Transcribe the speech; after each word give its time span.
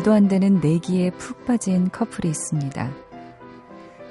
말도 0.00 0.12
안 0.12 0.28
되는 0.28 0.60
내기에 0.60 1.10
푹 1.10 1.44
빠진 1.44 1.90
커플이 1.90 2.28
있습니다. 2.28 2.90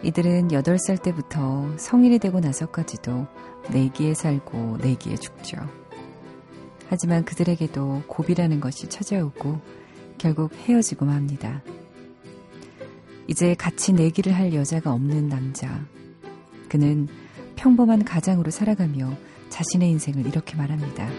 이들은 0.04 0.50
8살 0.50 1.02
때부터 1.02 1.68
성인이 1.78 2.20
되고 2.20 2.40
나서까지도 2.40 3.26
내기에 3.72 4.14
살고 4.14 4.78
내기에 4.82 5.16
죽죠. 5.16 5.58
하지만 6.88 7.26
그들에게도 7.26 8.04
고비라는 8.08 8.60
것이 8.60 8.88
찾아오고 8.88 9.60
결국 10.18 10.54
헤어지고 10.54 11.06
맙니다. 11.06 11.64
이제 13.28 13.56
같이 13.56 13.94
내기를 13.94 14.34
할 14.34 14.54
여자가 14.54 14.92
없는 14.92 15.28
남자. 15.28 15.86
그는 16.68 17.08
평범한 17.56 18.04
가장으로 18.04 18.52
살아가며 18.52 19.16
자신의 19.50 19.90
인생을 19.90 20.28
이렇게 20.28 20.56
말합니다. 20.56 21.10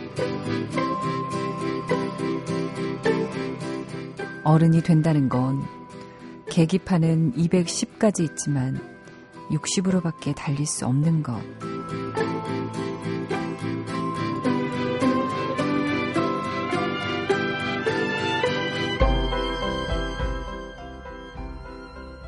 어른이 4.44 4.82
된다는 4.82 5.28
건 5.28 5.62
계기판은 6.50 7.34
210까지 7.34 8.24
있지만 8.30 8.80
60으로밖에 9.50 10.34
달릴 10.34 10.66
수 10.66 10.86
없는 10.86 11.22
것. 11.22 11.40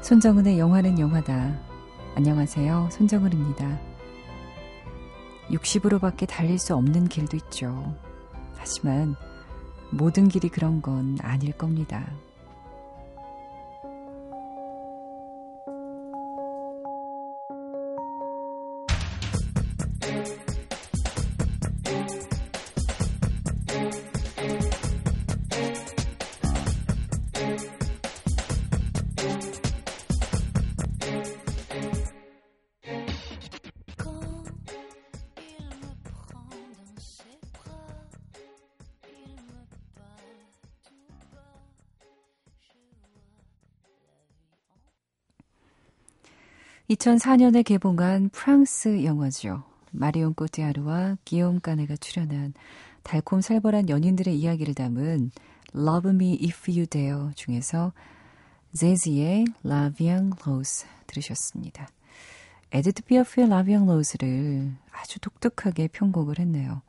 손정은의 0.02 0.58
영화는 0.58 0.98
영화다. 0.98 1.58
안녕하세요. 2.16 2.88
손정은입니다. 2.92 3.80
60으로밖에 5.50 6.28
달릴 6.28 6.58
수 6.58 6.74
없는 6.74 7.08
길도 7.08 7.36
있죠. 7.38 7.96
하지만 8.56 9.16
모든 9.92 10.28
길이 10.28 10.48
그런 10.48 10.80
건 10.80 11.18
아닐 11.20 11.52
겁니다. 11.52 12.10
2004년에 46.92 47.64
개봉한 47.64 48.28
프랑스 48.30 49.04
영화죠. 49.04 49.62
마리온 49.92 50.34
꼬티아르와 50.34 51.16
기욤 51.24 51.60
까네가 51.60 51.96
출연한 51.96 52.52
달콤 53.02 53.40
살벌한 53.40 53.88
연인들의 53.88 54.38
이야기를 54.38 54.74
담은 54.74 55.30
Love 55.74 56.10
Me 56.10 56.38
If 56.42 56.70
You 56.70 56.86
Dare 56.86 57.30
중에서 57.34 57.92
제지의 58.74 59.46
La 59.64 59.90
Vie 59.92 60.30
Rose 60.42 60.86
들으셨습니다. 61.06 61.88
에드트 62.72 63.02
피어프의 63.04 63.46
La 63.46 63.64
Vie 63.64 63.76
Rose를 63.76 64.72
아주 64.92 65.18
독특하게 65.20 65.88
편곡을 65.88 66.38
했네요. 66.38 66.82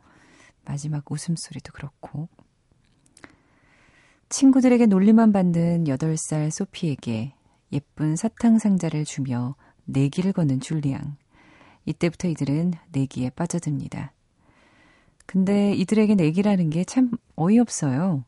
마지막 0.65 1.09
웃음소리도 1.09 1.71
그렇고 1.73 2.27
친구들에게 4.29 4.85
놀림만 4.85 5.31
받는 5.31 5.85
8살 5.85 6.51
소피에게 6.51 7.33
예쁜 7.71 8.15
사탕 8.15 8.59
상자를 8.59 9.05
주며 9.05 9.55
내기를 9.85 10.33
거는 10.33 10.59
줄리앙. 10.59 11.17
이때부터 11.85 12.27
이들은 12.29 12.73
내기에 12.91 13.29
빠져듭니다. 13.31 14.13
근데 15.25 15.73
이들에게 15.73 16.15
내기라는 16.15 16.69
게 16.69 16.83
참 16.83 17.11
어이없어요. 17.35 18.23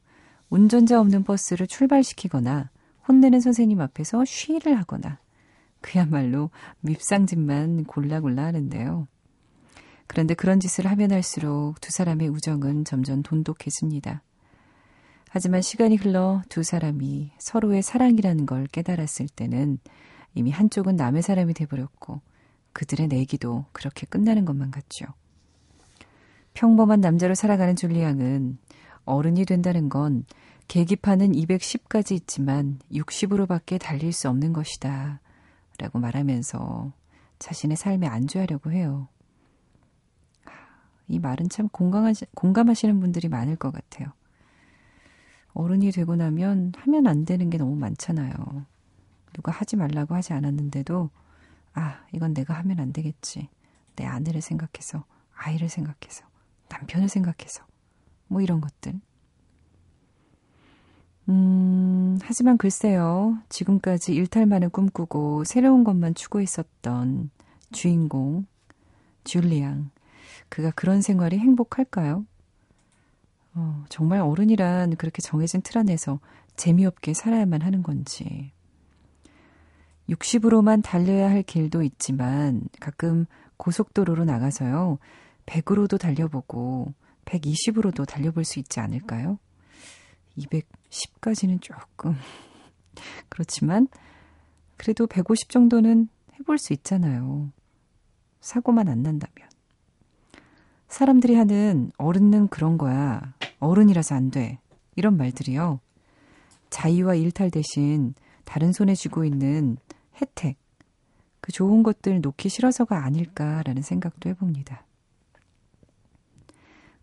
운전자 0.49 0.99
없는 0.99 1.23
버스를 1.23 1.67
출발시키거나 1.67 2.69
혼내는 3.07 3.39
선생님 3.39 3.81
앞에서 3.81 4.25
쉬를 4.25 4.77
하거나 4.77 5.19
그야말로 5.81 6.49
밉상짓만 6.81 7.83
골라골라 7.85 8.43
하는데요. 8.43 9.07
그런데 10.07 10.33
그런 10.33 10.59
짓을 10.59 10.87
하면 10.87 11.11
할수록 11.11 11.79
두 11.81 11.91
사람의 11.91 12.29
우정은 12.29 12.85
점점 12.85 13.21
돈독해집니다. 13.23 14.23
하지만 15.29 15.61
시간이 15.61 15.97
흘러 15.97 16.41
두 16.47 16.63
사람이 16.63 17.33
서로의 17.39 17.81
사랑이라는 17.81 18.45
걸 18.45 18.67
깨달았을 18.67 19.27
때는 19.27 19.79
이미 20.35 20.51
한쪽은 20.51 20.95
남의 20.95 21.21
사람이 21.21 21.53
돼버렸고 21.53 22.21
그들의 22.73 23.07
내기도 23.07 23.65
그렇게 23.71 24.05
끝나는 24.05 24.45
것만 24.45 24.69
같죠. 24.69 25.05
평범한 26.53 27.01
남자로 27.01 27.35
살아가는 27.35 27.75
줄리앙은 27.75 28.57
어른이 29.05 29.45
된다는 29.45 29.89
건 29.89 30.25
계기판은 30.67 31.31
210까지 31.31 32.13
있지만 32.13 32.79
60으로밖에 32.91 33.79
달릴 33.79 34.11
수 34.11 34.29
없는 34.29 34.51
것이다. 34.53 35.21
라고 35.77 35.99
말하면서 35.99 36.91
자신의 37.39 37.77
삶에 37.77 38.07
안주하려고 38.07 38.71
해요. 38.71 39.07
이 41.07 41.19
말은 41.19 41.49
참 41.49 41.69
공감하시, 41.69 42.25
공감하시는 42.33 42.99
분들이 42.99 43.29
많을 43.29 43.55
것 43.55 43.71
같아요. 43.71 44.11
어른이 45.53 45.91
되고 45.91 46.15
나면 46.15 46.73
하면 46.77 47.07
안 47.07 47.25
되는 47.25 47.49
게 47.49 47.57
너무 47.57 47.75
많잖아요. 47.75 48.33
누가 49.35 49.51
하지 49.51 49.75
말라고 49.75 50.15
하지 50.15 50.31
않았는데도 50.31 51.09
아, 51.73 51.99
이건 52.13 52.33
내가 52.33 52.53
하면 52.55 52.79
안 52.79 52.93
되겠지. 52.93 53.49
내 53.97 54.05
아내를 54.05 54.41
생각해서, 54.41 55.03
아이를 55.35 55.67
생각해서, 55.67 56.25
남편을 56.69 57.09
생각해서, 57.09 57.65
뭐 58.27 58.41
이런 58.41 58.61
것들. 58.61 58.99
음, 61.27 62.17
하지만 62.21 62.57
글쎄요. 62.57 63.37
지금까지 63.49 64.13
일탈만을 64.13 64.69
꿈꾸고 64.69 65.43
새로운 65.43 65.83
것만 65.83 66.15
추구했었던 66.15 67.29
주인공, 67.71 68.45
줄리앙. 69.25 69.91
그가 70.47 70.71
그런 70.71 71.01
생활이 71.01 71.39
행복할까요? 71.39 72.25
어, 73.55 73.83
정말 73.89 74.21
어른이란 74.21 74.95
그렇게 74.97 75.21
정해진 75.21 75.61
틀 75.61 75.77
안에서 75.79 76.19
재미없게 76.55 77.13
살아야만 77.13 77.61
하는 77.61 77.83
건지. 77.83 78.54
60으로만 80.09 80.83
달려야 80.83 81.29
할 81.29 81.43
길도 81.43 81.81
있지만 81.83 82.63
가끔 82.79 83.25
고속도로로 83.57 84.25
나가서요. 84.25 84.99
100으로도 85.45 85.99
달려보고 85.99 86.93
120으로도 87.25 88.07
달려볼 88.07 88.43
수 88.43 88.59
있지 88.59 88.79
않을까요? 88.79 89.39
210까지는 90.37 91.61
조금 91.61 92.15
그렇지만 93.29 93.87
그래도 94.77 95.07
150 95.07 95.49
정도는 95.49 96.09
해볼 96.39 96.57
수 96.57 96.73
있잖아요. 96.73 97.51
사고만 98.41 98.87
안 98.89 99.01
난다면. 99.01 99.49
사람들이 100.87 101.35
하는 101.35 101.91
어른은 101.97 102.49
그런 102.49 102.77
거야. 102.77 103.33
어른이라서 103.59 104.15
안 104.15 104.29
돼. 104.29 104.59
이런 104.95 105.17
말들이요. 105.17 105.79
자유와 106.69 107.15
일탈 107.15 107.51
대신 107.51 108.13
다른 108.43 108.71
손에 108.71 108.93
쥐고 108.93 109.25
있는 109.25 109.77
혜택, 110.21 110.57
그 111.41 111.51
좋은 111.51 111.83
것들 111.83 112.21
놓기 112.21 112.49
싫어서가 112.49 113.03
아닐까라는 113.05 113.81
생각도 113.81 114.29
해봅니다. 114.29 114.85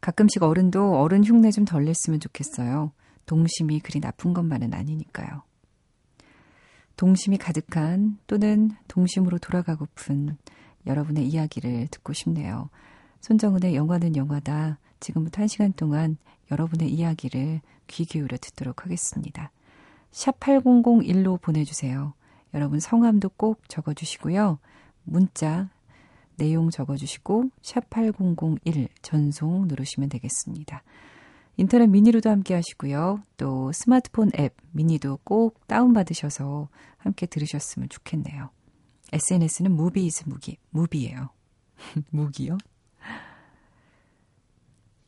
가끔씩 0.01 0.43
어른도 0.43 1.01
어른 1.01 1.23
흉내 1.25 1.51
좀 1.53 1.65
덜 1.65 1.85
냈으면 1.85 2.19
좋겠어요. 2.19 2.93
동심이 3.27 3.79
그리 3.81 4.01
나쁜 4.01 4.35
것만은 4.35 4.75
아니니까요. 4.75 5.43
동심이 6.97 7.39
가득한 7.39 8.19
또는 8.27 8.73
동심으로 8.89 9.39
돌아가고픈 9.39 10.37
여러분의 10.87 11.27
이야기를 11.29 11.89
듣고 11.89 12.13
싶네요. 12.13 12.69
손정은의 13.21 13.77
영화는 13.77 14.17
영화다. 14.17 14.79
지금부터 14.99 15.43
한 15.43 15.49
시간 15.49 15.73
동안 15.73 16.17
여러분의 16.51 16.91
이야기를 16.91 17.61
귀 17.87 18.05
기울여 18.05 18.37
듣도록 18.39 18.85
하겠습니다. 18.85 19.53
샵 20.11 20.39
8001로 20.41 21.41
보내주세요. 21.41 22.15
여러분 22.55 22.81
성함도 22.81 23.31
꼭 23.31 23.69
적어주시고요. 23.69 24.59
문자 25.05 25.71
내용 26.37 26.71
적어주시고 26.71 27.51
샵8001 27.63 28.89
전송 29.03 29.69
누르시면 29.69 30.09
되겠습니다. 30.09 30.83
인터넷 31.57 31.87
미니로도 31.87 32.31
함께 32.31 32.55
하시고요. 32.55 33.23
또 33.37 33.73
스마트폰 33.73 34.31
앱 34.39 34.57
미니도 34.73 35.19
꼭 35.25 35.67
다운받으셔서 35.67 36.69
함께 36.97 37.27
들으셨으면 37.27 37.89
좋겠네요. 37.89 38.51
SNS는 39.13 39.73
무비이즈 39.73 40.25
무기, 40.27 40.57
무비예요. 40.71 41.29
무기요? 42.11 42.57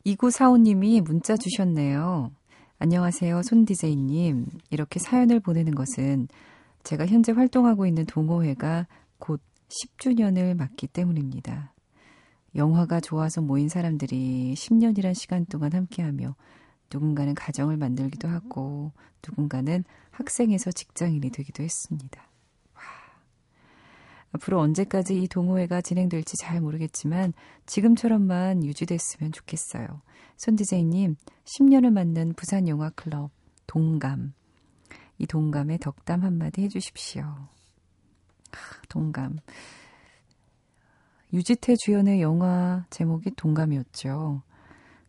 2945님이 0.05 1.01
문자 1.01 1.37
주셨네요. 1.37 2.31
안녕하세요. 2.79 3.41
손디제이님. 3.43 4.47
이렇게 4.69 4.99
사연을 4.99 5.41
보내는 5.41 5.75
것은 5.75 6.29
제가 6.85 7.07
현재 7.07 7.33
활동하고 7.33 7.87
있는 7.87 8.05
동호회가 8.05 8.87
곧 9.19 9.41
10주년을 9.69 10.55
맞기 10.55 10.87
때문입니다. 10.89 11.73
영화가 12.55 13.01
좋아서 13.01 13.41
모인 13.41 13.69
사람들이 13.69 14.55
10년이란 14.55 15.15
시간 15.15 15.45
동안 15.47 15.73
함께하며 15.73 16.37
누군가는 16.93 17.35
가정을 17.35 17.77
만들기도 17.77 18.29
하고 18.29 18.93
누군가는 19.27 19.83
학생에서 20.11 20.71
직장인이 20.71 21.29
되기도 21.31 21.63
했습니다. 21.65 22.31
와. 22.75 22.83
앞으로 24.33 24.61
언제까지 24.61 25.21
이 25.21 25.27
동호회가 25.27 25.81
진행될지 25.81 26.37
잘 26.37 26.61
모르겠지만 26.61 27.33
지금처럼만 27.67 28.63
유지됐으면 28.63 29.33
좋겠어요. 29.33 30.03
손디제이님, 30.37 31.17
10년을 31.45 31.91
맞는 31.91 32.35
부산영화클럽 32.35 33.31
동감. 33.67 34.35
이 35.19 35.27
동감에 35.27 35.79
덕담 35.79 36.23
한마디 36.23 36.63
해주십시오. 36.63 37.25
동감. 38.89 39.39
유지태 41.33 41.77
주연의 41.77 42.21
영화 42.21 42.85
제목이 42.91 43.33
동감이었죠. 43.37 44.43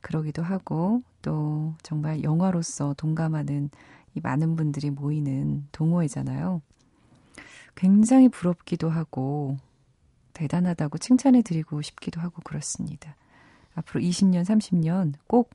그러기도 0.02 0.44
하고 0.44 1.02
또 1.22 1.76
정말 1.84 2.24
영화로서 2.24 2.94
동감하는 2.96 3.70
이 4.16 4.20
많은 4.22 4.56
분들이 4.56 4.90
모이는 4.90 5.68
동호회잖아요. 5.72 6.62
굉장히 7.76 8.30
부럽기도 8.30 8.90
하고 8.90 9.58
대단하다고 10.34 10.98
칭찬해 11.00 11.42
드리고 11.42 11.82
싶기도 11.82 12.22
하고 12.22 12.42
그렇습니다. 12.44 13.16
앞으로 13.74 14.02
20년, 14.02 14.44
30년 14.44 15.14
꼭 15.28 15.52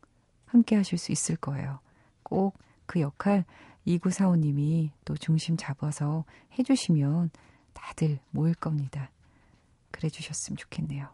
함께 0.46 0.76
하실 0.76 0.98
수 0.98 1.12
있을 1.12 1.36
거예요. 1.36 1.78
꼭 2.22 2.70
그 2.90 3.00
역할 3.00 3.44
이구사오님이 3.84 4.92
또 5.04 5.16
중심 5.16 5.56
잡아서 5.56 6.24
해주시면 6.58 7.30
다들 7.72 8.18
모일 8.30 8.54
겁니다. 8.54 9.10
그래 9.90 10.08
주셨으면 10.08 10.56
좋겠네요. 10.56 11.08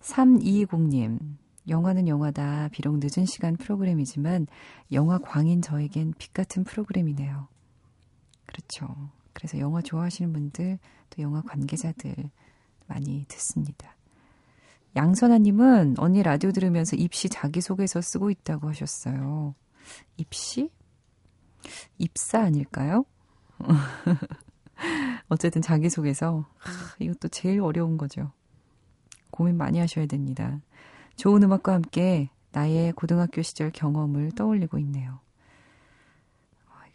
3220님, 0.00 1.36
영화는 1.68 2.08
영화다. 2.08 2.68
비록 2.68 2.98
늦은 2.98 3.26
시간 3.26 3.56
프로그램이지만 3.56 4.46
영화 4.92 5.18
광인 5.18 5.62
저에겐 5.62 6.14
빛 6.18 6.32
같은 6.32 6.64
프로그램이네요. 6.64 7.48
그렇죠. 8.46 9.10
그래서 9.32 9.58
영화 9.58 9.80
좋아하시는 9.80 10.32
분들, 10.32 10.78
또 11.10 11.22
영화 11.22 11.42
관계자들 11.42 12.14
많이 12.86 13.24
듣습니다. 13.28 13.96
양선아님은 14.96 15.96
언니 15.98 16.22
라디오 16.22 16.50
들으면서 16.50 16.96
입시 16.96 17.28
자기소개서 17.28 18.00
쓰고 18.00 18.30
있다고 18.30 18.68
하셨어요. 18.68 19.54
입시? 20.16 20.70
입사 21.98 22.40
아닐까요? 22.40 23.04
어쨌든 25.28 25.62
자기소개서. 25.62 26.46
이것도 26.98 27.28
제일 27.28 27.60
어려운 27.60 27.98
거죠. 27.98 28.32
고민 29.30 29.56
많이 29.56 29.78
하셔야 29.78 30.06
됩니다. 30.06 30.60
좋은 31.16 31.42
음악과 31.42 31.74
함께 31.74 32.30
나의 32.52 32.92
고등학교 32.92 33.42
시절 33.42 33.70
경험을 33.70 34.32
떠올리고 34.32 34.78
있네요. 34.78 35.20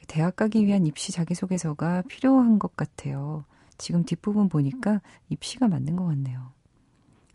대학 0.08 0.36
가기 0.36 0.66
위한 0.66 0.86
입시 0.86 1.12
자기소개서가 1.12 2.04
필요한 2.04 2.60
것 2.60 2.76
같아요. 2.76 3.44
지금 3.78 4.06
뒷부분 4.06 4.50
보니까 4.50 5.02
입시가 5.30 5.68
맞는 5.68 5.96
것 5.96 6.06
같네요. 6.06 6.52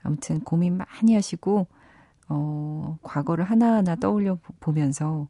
아무튼 0.02 0.40
고민 0.40 0.76
많이 0.76 1.14
하시고, 1.14 1.66
어, 2.28 2.98
과거를 3.02 3.44
하나하나 3.44 3.96
떠올려 3.96 4.38
보면서 4.60 5.28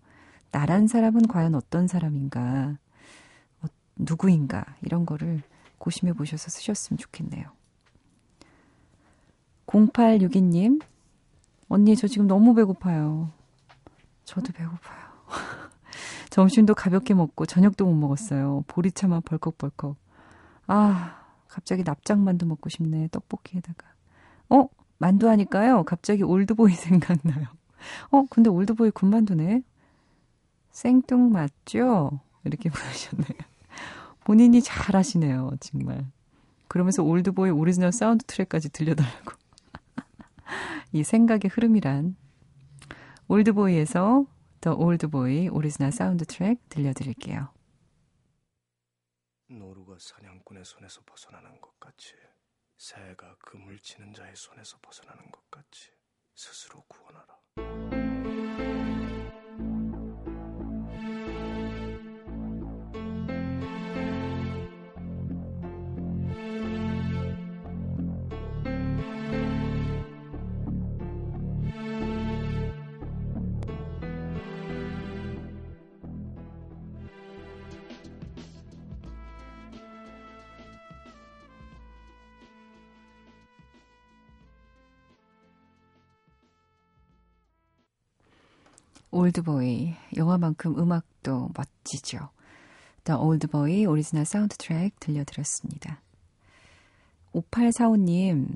나란 0.51 0.87
사람은 0.87 1.29
과연 1.29 1.55
어떤 1.55 1.87
사람인가, 1.87 2.77
어, 3.63 3.67
누구인가, 3.97 4.65
이런 4.83 5.07
거를 5.07 5.43
고심해 5.79 6.13
보셔서 6.13 6.51
쓰셨으면 6.51 6.99
좋겠네요. 6.99 7.51
0862님, 9.67 10.83
언니, 11.69 11.95
저 11.97 12.09
지금 12.09 12.27
너무 12.27 12.55
배고파요. 12.55 13.31
저도 14.25 14.53
배고파요. 14.53 15.01
점심도 16.31 16.75
가볍게 16.75 17.15
먹고 17.15 17.47
저녁도 17.47 17.85
못 17.87 17.95
먹었어요. 17.95 18.65
보리차만 18.67 19.23
벌컥벌컥. 19.23 19.97
아, 20.67 21.21
갑자기 21.49 21.83
납작만두 21.85 22.47
먹고 22.47 22.69
싶네. 22.69 23.09
떡볶이에다가. 23.09 23.87
어? 24.51 24.69
만두 24.99 25.29
하니까요. 25.29 25.85
갑자기 25.85 26.23
올드보이 26.23 26.73
생각나요. 26.75 27.47
어, 28.11 28.25
근데 28.31 28.51
올드보이 28.51 28.91
군만두네. 28.91 29.63
생뚱맞죠? 30.81 32.21
이렇게 32.45 32.71
보내셨네요. 32.71 33.39
본인이 34.25 34.63
잘 34.63 34.97
하시네요, 34.97 35.53
정말. 35.61 36.11
그러면서 36.69 37.03
올드보이 37.03 37.51
오리지널 37.51 37.93
사운드 37.93 38.25
트랙까지 38.25 38.71
들려달라고. 38.71 39.33
이 40.93 41.05
생각의 41.05 41.51
흐름이란 41.53 42.17
올드보이에서 43.29 44.25
더 44.61 44.75
올드보이 44.75 45.49
오리지널 45.49 45.93
사운드 45.93 46.25
트랙 46.25 46.69
들려드릴게요. 46.69 47.49
노루가 49.49 49.97
사냥꾼의 49.99 50.65
손에서 50.65 51.01
벗어나는 51.05 51.61
것 51.61 51.79
같이 51.81 52.15
새가 52.79 53.37
그물 53.41 53.79
치는 53.81 54.15
자의 54.15 54.35
손에서 54.35 54.79
벗어나는 54.81 55.31
것 55.31 55.51
같이 55.51 55.91
스스로 56.35 56.85
구원하라. 56.89 58.00
올드보이. 89.21 89.95
영화만큼 90.17 90.79
음악도 90.79 91.51
멋지죠. 91.55 92.31
The 93.05 93.21
올드보이 93.21 93.85
오리지널 93.85 94.25
사운드 94.25 94.57
트랙 94.57 94.99
들려드렸습니다. 94.99 96.01
5845님, 97.35 98.49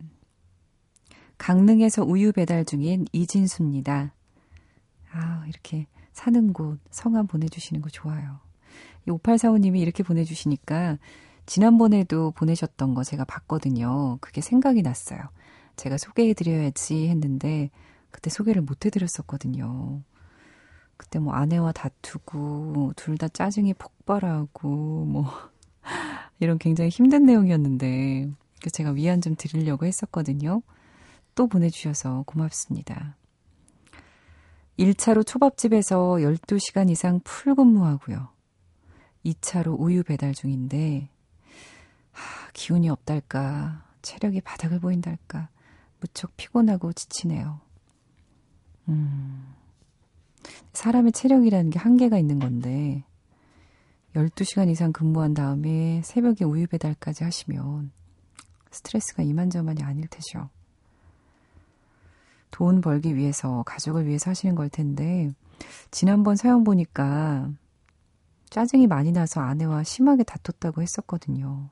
강릉에서 1.37 2.05
우유 2.05 2.33
배달 2.33 2.65
중인 2.65 3.05
이진수입니다. 3.13 4.15
아, 5.13 5.45
이렇게 5.47 5.87
사는 6.13 6.53
곳, 6.53 6.81
성함 6.91 7.27
보내주시는 7.27 7.83
거 7.83 7.91
좋아요. 7.91 8.41
이 9.07 9.11
5845님이 9.11 9.81
이렇게 9.81 10.03
보내주시니까 10.03 10.99
지난번에도 11.45 12.31
보내셨던 12.31 12.95
거 12.95 13.05
제가 13.05 13.25
봤거든요. 13.27 14.17
그게 14.23 14.41
생각이 14.41 14.81
났어요. 14.81 15.21
제가 15.77 15.99
소개해드려야지 15.99 17.09
했는데 17.09 17.71
그때 18.11 18.31
소개를 18.31 18.63
못 18.63 18.87
해드렸었거든요. 18.87 20.03
그때 21.05 21.19
뭐 21.19 21.35
아내와 21.35 21.73
다투고 21.73 22.95
둘 22.97 23.19
다 23.19 23.29
짜증이 23.29 23.75
폭발하고 23.75 25.05
뭐 25.05 25.31
이런 26.41 26.59
굉장히 26.59 26.91
힘든 26.91 27.27
내용이었는데 27.27 28.31
제가 28.73 28.91
위안 28.91 29.21
좀 29.21 29.37
드리려고 29.37 29.87
했었거든요. 29.87 30.63
또 31.35 31.47
보내주셔서 31.47 32.25
고맙습니다. 32.27 33.17
1차로 34.79 35.25
초밥집에서 35.25 36.15
12시간 36.17 36.91
이상 36.91 37.21
풀 37.23 37.55
근무하고요. 37.55 38.29
2차로 39.25 39.79
우유 39.79 40.03
배달 40.03 40.35
중인데 40.35 41.09
하, 42.13 42.51
기운이 42.53 42.89
없달까 42.89 43.85
체력이 44.03 44.41
바닥을 44.41 44.81
보인달까 44.81 45.49
무척 46.01 46.37
피곤하고 46.37 46.93
지치네요. 46.93 47.61
음. 48.89 49.55
사람의 50.73 51.13
체력이라는 51.13 51.71
게 51.71 51.79
한계가 51.79 52.19
있는 52.19 52.39
건데 52.39 53.05
12시간 54.15 54.71
이상 54.71 54.93
근무한 54.93 55.35
다음에 55.35 56.03
새벽에 56.05 56.45
우유 56.45 56.67
배달까지 56.67 57.25
하시면 57.25 57.91
스트레스가 58.71 59.23
이만저만이 59.23 59.83
아닐 59.83 60.07
테죠. 60.09 60.51
돈 62.51 62.81
벌기 62.81 63.17
위해서, 63.17 63.65
가족을 63.65 64.07
위해서 64.07 64.31
하시는 64.31 64.55
걸 64.55 64.69
텐데, 64.69 65.33
지난번 65.91 66.37
사연 66.37 66.63
보니까 66.63 67.51
짜증이 68.51 68.87
많이 68.87 69.11
나서 69.11 69.41
아내와 69.41 69.83
심하게 69.83 70.23
다퉜다고 70.23 70.81
했었거든요. 70.83 71.69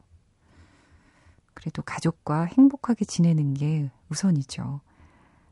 그래도 1.55 1.83
가족과 1.83 2.45
행복하게 2.47 3.05
지내는 3.05 3.55
게 3.55 3.91
우선이죠. 4.09 4.81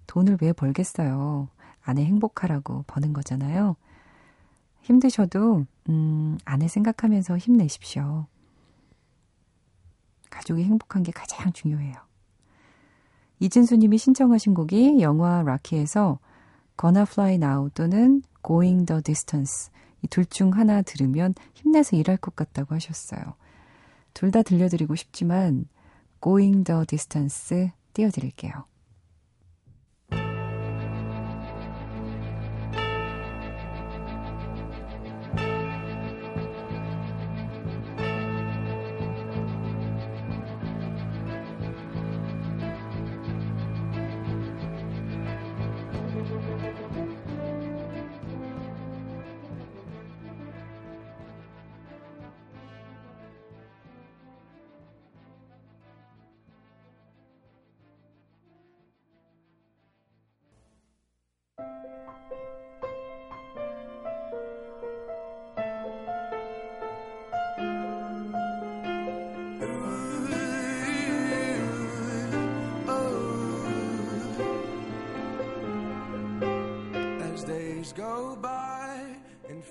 돈을 0.08 0.38
왜 0.40 0.52
벌겠어요? 0.52 1.48
아내 1.90 2.04
행복하라고 2.04 2.84
버는 2.86 3.12
거잖아요. 3.12 3.74
힘드셔도, 4.82 5.66
음, 5.88 6.38
아내 6.44 6.68
생각하면서 6.68 7.36
힘내십시오. 7.36 8.26
가족이 10.30 10.62
행복한 10.62 11.02
게 11.02 11.10
가장 11.10 11.52
중요해요. 11.52 11.94
이진수 13.40 13.76
님이 13.76 13.98
신청하신 13.98 14.54
곡이 14.54 15.00
영화 15.00 15.42
락키에서 15.42 16.20
Gonna 16.80 17.02
Fly 17.02 17.34
Now 17.34 17.70
또는 17.70 18.22
Going 18.46 18.86
the 18.86 19.02
Distance 19.02 19.70
이 20.02 20.06
둘 20.08 20.24
중 20.26 20.54
하나 20.54 20.80
들으면 20.82 21.34
힘내서 21.54 21.96
일할 21.96 22.16
것 22.16 22.36
같다고 22.36 22.74
하셨어요. 22.74 23.34
둘 24.14 24.30
다 24.30 24.42
들려드리고 24.42 24.94
싶지만 24.94 25.66
Going 26.22 26.64
the 26.64 26.86
Distance 26.86 27.72
띄워드릴게요. 27.94 28.69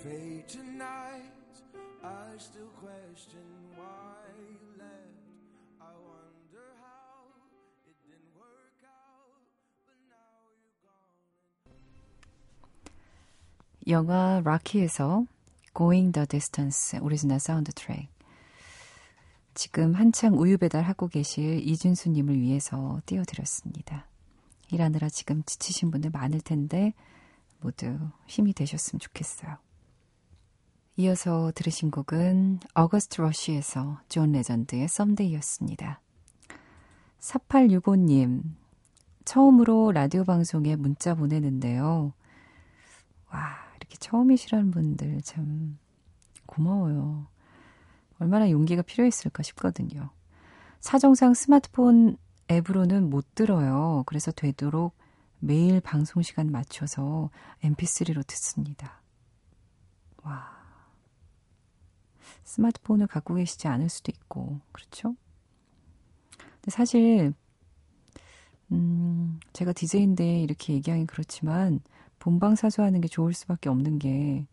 Fade 0.09 0.47
tonight, 0.47 1.53
I 2.03 2.37
still 2.37 2.71
question 2.81 3.45
why 3.77 4.17
you 4.49 4.57
left. 4.81 5.21
I 5.79 5.93
wonder 6.09 6.65
how 6.81 7.29
it 7.85 7.97
didn't 8.01 8.33
work 8.33 8.79
out, 8.89 9.37
but 9.85 9.97
now 10.09 10.41
you're 10.57 10.81
gone. 10.81 11.13
영화 13.87 14.41
락키에서 14.43 15.25
Going 15.75 16.11
the 16.11 16.25
Distance 16.25 16.99
오리지널 16.99 17.39
사운드 17.39 17.71
트랙 17.71 18.09
지금 19.53 19.93
한창 19.93 20.39
우유 20.39 20.57
배달하고 20.57 21.07
계실 21.07 21.59
이준수님을 21.67 22.39
위해서 22.39 22.99
띄워드렸습니다. 23.05 24.07
일하느라 24.71 25.09
지금 25.09 25.43
지치신 25.43 25.91
분들 25.91 26.09
많을 26.11 26.41
텐데 26.41 26.93
모두 27.59 27.99
힘이 28.27 28.53
되셨으면 28.53 28.99
좋겠어요. 28.99 29.57
이어서 30.99 31.53
들으신 31.55 31.91
곡은 31.91 32.59
어거스트 32.73 33.21
러쉬에서 33.21 34.01
존 34.09 34.33
레전드의 34.33 34.89
Someday였습니다. 34.89 36.01
4865님, 37.21 38.43
처음으로 39.23 39.93
라디오 39.93 40.25
방송에 40.25 40.75
문자 40.75 41.15
보내는데요. 41.15 42.11
와, 43.31 43.39
이렇게 43.77 43.95
처음이시라는 43.95 44.71
분들 44.71 45.21
참 45.21 45.79
고마워요. 46.45 47.27
얼마나 48.19 48.51
용기가 48.51 48.81
필요했을까 48.81 49.41
싶거든요. 49.43 50.09
사정상 50.81 51.33
스마트폰 51.33 52.17
앱으로는 52.51 53.09
못 53.09 53.35
들어요. 53.35 54.03
그래서 54.05 54.33
되도록 54.33 54.97
매일 55.39 55.79
방송 55.79 56.21
시간 56.23 56.51
맞춰서 56.51 57.29
mp3로 57.63 58.27
듣습니다. 58.27 59.01
와. 60.23 60.58
스마트폰을 62.43 63.07
갖고 63.07 63.35
계시지 63.35 63.67
않을 63.67 63.89
수도 63.89 64.11
있고, 64.15 64.59
그렇죠? 64.71 65.15
근데 66.37 66.71
사실, 66.71 67.33
음, 68.71 69.39
제가 69.53 69.73
DJ인데 69.73 70.41
이렇게 70.41 70.73
얘기하긴 70.73 71.07
그렇지만, 71.07 71.79
본방사수하는 72.19 73.01
게 73.01 73.07
좋을 73.07 73.33
수밖에 73.33 73.69
없는 73.69 73.99
게, 73.99 74.45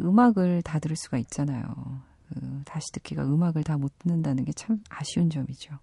음악을 0.00 0.62
다 0.62 0.78
들을 0.78 0.96
수가 0.96 1.18
있잖아요. 1.18 2.02
그, 2.28 2.62
다시 2.64 2.92
듣기가 2.92 3.24
음악을 3.24 3.64
다 3.64 3.76
못 3.76 3.92
듣는다는 3.98 4.44
게 4.44 4.52
참 4.52 4.82
아쉬운 4.88 5.30
점이죠. 5.30 5.78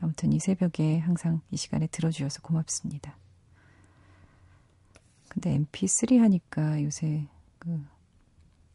아무튼 0.00 0.32
이 0.32 0.38
새벽에 0.38 0.98
항상 0.98 1.40
이 1.50 1.56
시간에 1.56 1.86
들어주셔서 1.88 2.40
고맙습니다. 2.42 3.16
근데 5.28 5.58
MP3 5.58 6.18
하니까 6.18 6.82
요새 6.82 7.26
그 7.58 7.84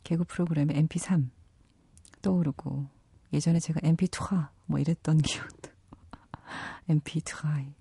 개그 0.03 0.23
프로그램에 0.25 0.73
MP3 0.73 1.29
떠오르고 2.21 2.87
예전에 3.33 3.59
제가 3.59 3.79
MP2 3.81 4.49
뭐 4.65 4.79
이랬던 4.79 5.17
기억도 5.23 5.69
MP2 6.89 7.73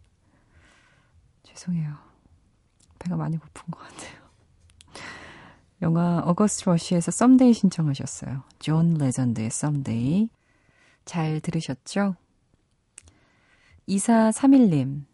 죄송해요. 1.43 1.97
배가 2.99 3.17
많이 3.17 3.39
고픈 3.39 3.71
것 3.71 3.81
같아요. 3.81 4.29
영화 5.81 6.19
어거스트 6.21 6.69
러시에서 6.69 7.11
Someday 7.11 7.53
신청하셨어요. 7.53 8.43
존 8.59 8.95
레전드의 8.95 9.51
Someday. 9.51 10.29
잘 11.05 11.41
들으셨죠? 11.41 12.17
2431님, 13.89 15.05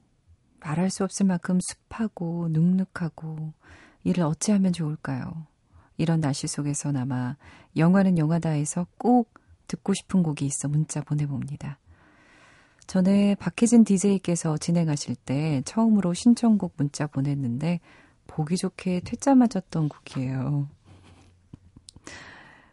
말할 0.60 0.90
수 0.90 1.04
없을 1.04 1.26
만큼 1.26 1.60
습하고 1.60 2.48
눅눅하고 2.50 3.52
이를 4.02 4.24
어찌하면 4.24 4.72
좋을까요? 4.72 5.46
이런 5.96 6.20
날씨 6.20 6.46
속에서나마 6.46 7.36
영화는 7.76 8.18
영화다에서 8.18 8.86
꼭 8.98 9.32
듣고 9.68 9.94
싶은 9.94 10.22
곡이 10.22 10.44
있어 10.46 10.68
문자 10.68 11.00
보내봅니다. 11.02 11.78
전에 12.86 13.34
박혜진 13.36 13.84
DJ께서 13.84 14.58
진행하실 14.58 15.16
때 15.16 15.62
처음으로 15.64 16.12
신청곡 16.12 16.74
문자 16.76 17.06
보냈는데 17.06 17.80
보기 18.26 18.56
좋게 18.56 19.00
퇴짜 19.04 19.34
맞았던 19.34 19.88
곡이에요. 19.88 20.68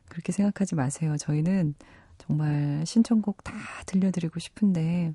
그렇게 0.09 0.31
생각하지 0.31 0.75
마세요. 0.75 1.15
저희는 1.17 1.75
정말 2.17 2.83
신청곡 2.85 3.43
다 3.43 3.53
들려드리고 3.85 4.39
싶은데 4.39 5.13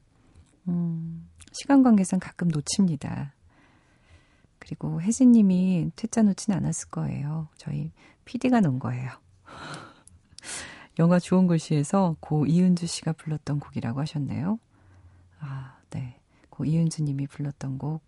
음, 0.68 1.28
시간 1.52 1.82
관계상 1.82 2.18
가끔 2.18 2.48
놓칩니다. 2.48 3.35
그리고 4.66 5.00
혜진님이 5.00 5.92
퇴짜 5.94 6.22
놓진 6.22 6.52
않았을 6.52 6.88
거예요. 6.90 7.48
저희 7.56 7.92
PD가 8.24 8.60
놓은 8.60 8.80
거예요. 8.80 9.10
영화 10.98 11.20
주홍글씨에서 11.20 12.16
고 12.18 12.46
이은주 12.46 12.88
씨가 12.88 13.12
불렀던 13.12 13.60
곡이라고 13.60 14.00
하셨네요. 14.00 14.58
아, 15.38 15.78
네. 15.90 16.18
고 16.50 16.64
이은주 16.64 17.04
님이 17.04 17.28
불렀던 17.28 17.78
곡 17.78 18.02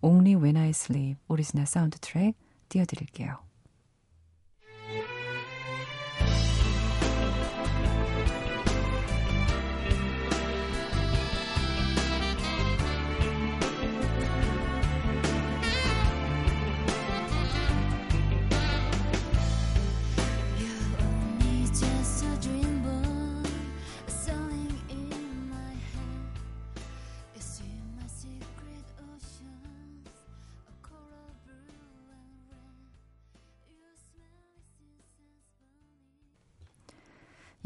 Only 0.00 0.40
When 0.40 0.56
I 0.56 0.68
Sleep 0.68 1.18
오리지널 1.26 1.66
사운드 1.66 1.98
트랙 1.98 2.36
띄워드릴게요. 2.68 3.49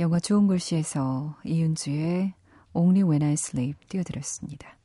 영화 0.05 0.21
좋은 0.21 0.47
글씨에서 0.49 1.35
이윤주의 1.45 2.35
Only 2.75 3.09
When 3.09 3.23
I 3.23 3.33
Sleep 3.33 3.87
띄워드렸습니다. 3.89 4.77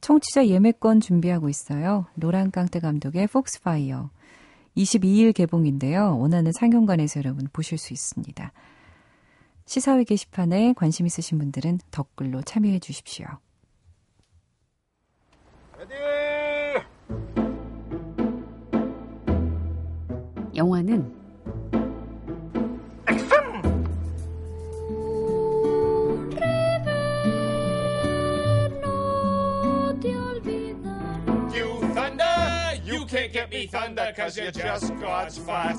청취자 0.00 0.46
예매권 0.46 1.00
준비하고 1.00 1.48
있어요. 1.48 2.06
노란깡대 2.14 2.78
감독의 2.78 3.26
폭스파이어. 3.26 4.08
22일 4.76 5.34
개봉인데요. 5.34 6.16
원하는 6.16 6.52
상영관에서 6.52 7.18
여러분 7.18 7.48
보실 7.52 7.76
수 7.76 7.92
있습니다. 7.92 8.52
시사회 9.66 10.04
게시판에 10.04 10.74
관심 10.74 11.06
있으신 11.06 11.38
분들은 11.38 11.80
댓글로 11.90 12.42
참여해 12.42 12.78
주십시오. 12.78 13.26
영화는 20.54 21.19
can't 33.32 33.50
get 33.50 33.58
me 33.60 33.66
thunder 33.66 34.12
cause 34.16 34.36
you're 34.36 34.50
just 34.50 34.92
God's 35.00 35.38
fat. 35.38 35.76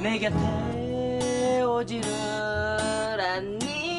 내 0.00 0.18
곁에 0.18 1.62
오지를 1.62 2.10
않니 3.20 3.91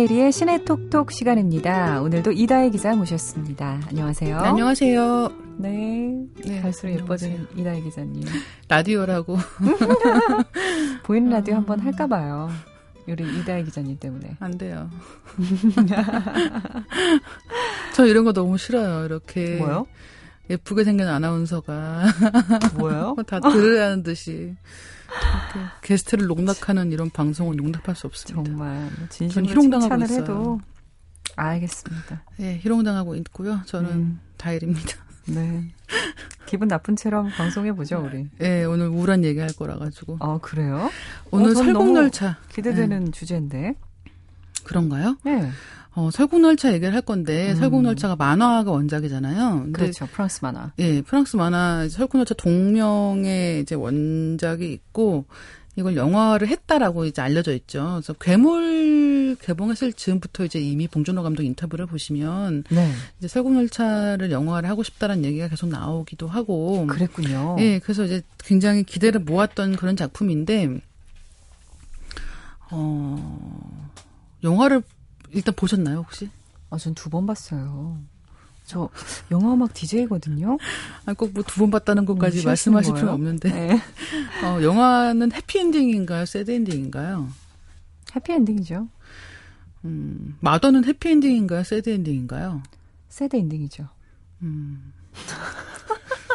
다혜리의 0.00 0.32
신의 0.32 0.64
톡톡 0.64 1.12
시간입니다. 1.12 2.00
오늘도 2.00 2.32
이다혜 2.32 2.70
기자 2.70 2.96
모셨습니다. 2.96 3.82
안녕하세요. 3.88 4.38
안녕하세요. 4.38 5.30
네. 5.58 6.24
네, 6.42 6.62
갈수록 6.62 6.92
안녕하세요. 6.92 7.38
이다혜 7.54 7.82
기자님. 7.82 8.24
라디오라고. 8.68 9.36
보이는 11.04 11.28
라디오 11.28 11.56
한번 11.56 11.80
할까봐요. 11.80 12.48
우리 13.08 13.40
이다혜 13.40 13.62
기자님 13.62 13.98
때문에. 13.98 14.38
안 14.40 14.56
돼요. 14.56 14.88
저 17.92 18.06
이런 18.06 18.24
거 18.24 18.32
너무 18.32 18.56
싫어요. 18.56 19.04
이렇게. 19.04 19.56
뭐요? 19.56 19.86
예쁘게 20.48 20.84
생긴 20.84 21.08
아나운서가 21.08 22.04
뭐요? 22.78 23.16
다 23.26 23.38
들으라는 23.38 24.02
듯이 24.02 24.56
게 25.52 25.60
게스트를 25.82 26.26
농락하는 26.26 26.92
이런 26.92 27.10
방송은 27.10 27.58
용납할 27.58 27.94
수 27.96 28.06
없습니다. 28.06 28.42
정말 28.42 28.88
전 28.96 29.08
진심으로 29.10 29.50
희롱당하고 29.50 29.88
칭찬을 29.88 30.04
있어요. 30.06 30.20
해도 30.20 30.60
알겠습니다. 31.36 32.22
예, 32.40 32.58
희롱당하고 32.58 33.14
있고요. 33.16 33.60
저는 33.66 33.90
음. 33.90 34.20
다일입니다. 34.36 34.96
네. 35.26 35.64
기분 36.46 36.68
나쁜 36.68 36.96
채로 36.96 37.18
한번 37.18 37.32
방송해 37.34 37.72
보죠 37.72 38.02
우리. 38.04 38.28
예, 38.40 38.64
오늘 38.64 38.88
우울한 38.88 39.24
얘기 39.24 39.38
할 39.38 39.52
거라 39.52 39.76
가지고. 39.76 40.16
어 40.20 40.38
그래요? 40.38 40.90
오늘 41.30 41.50
어, 41.50 41.54
설국열차 41.54 42.38
기대되는 42.48 43.12
주제인데. 43.12 43.74
그런가요? 44.64 45.16
네. 45.24 45.50
어, 45.94 46.10
설국열차 46.12 46.72
얘기를 46.72 46.94
할 46.94 47.02
건데 47.02 47.50
음. 47.50 47.56
설국열차가 47.56 48.16
만화가 48.16 48.70
원작이잖아요. 48.70 49.60
근데 49.64 49.72
그렇죠. 49.72 50.06
프랑스 50.06 50.40
만화. 50.42 50.72
예, 50.78 51.02
프랑스 51.02 51.36
만화 51.36 51.88
설국열차 51.88 52.34
동명의 52.34 53.60
이제 53.60 53.74
원작이 53.74 54.72
있고 54.72 55.24
이걸 55.76 55.96
영화를 55.96 56.48
했다라고 56.48 57.06
이제 57.06 57.22
알려져 57.22 57.54
있죠. 57.54 58.00
그래서 58.02 58.12
괴물 58.14 59.36
개봉했을 59.40 59.92
즈음부터 59.92 60.44
이제 60.44 60.60
이미 60.60 60.86
봉준호 60.88 61.22
감독 61.22 61.42
인터뷰를 61.42 61.86
보시면 61.86 62.64
네. 62.70 62.92
이제 63.18 63.28
설국열차를 63.28 64.30
영화를 64.30 64.68
하고 64.68 64.82
싶다라는 64.82 65.24
얘기가 65.24 65.48
계속 65.48 65.68
나오기도 65.68 66.28
하고 66.28 66.86
그랬군요. 66.86 67.56
예, 67.60 67.78
그래서 67.78 68.04
이제 68.04 68.22
굉장히 68.38 68.84
기대를 68.84 69.20
모았던 69.20 69.76
그런 69.76 69.96
작품인데 69.96 70.80
어 72.70 73.90
영화를 74.44 74.82
일단 75.32 75.54
보셨나요, 75.54 75.98
혹시? 75.98 76.30
아, 76.70 76.76
전 76.78 76.94
두 76.94 77.10
번 77.10 77.26
봤어요. 77.26 78.00
저 78.64 78.88
영화 79.32 79.52
음악 79.54 79.74
DJ거든요. 79.74 80.56
아니 81.06 81.16
꼭뭐 81.16 81.42
두 81.46 81.58
번 81.60 81.70
봤다는 81.72 82.04
것까지 82.04 82.40
음, 82.40 82.44
말씀하실 82.46 82.94
필요는? 82.94 83.14
없는데 83.14 83.50
네. 83.50 83.74
어, 84.46 84.62
영화는 84.62 85.32
해피엔딩인가요? 85.32 86.24
새드엔딩인가요? 86.26 87.28
해피엔딩이죠. 88.14 88.88
음, 89.86 90.36
마더는 90.40 90.84
해피엔딩인가요? 90.84 91.64
새드엔딩인가요? 91.64 92.62
새드 93.08 93.34
엔딩이죠. 93.36 93.88
음. 94.42 94.92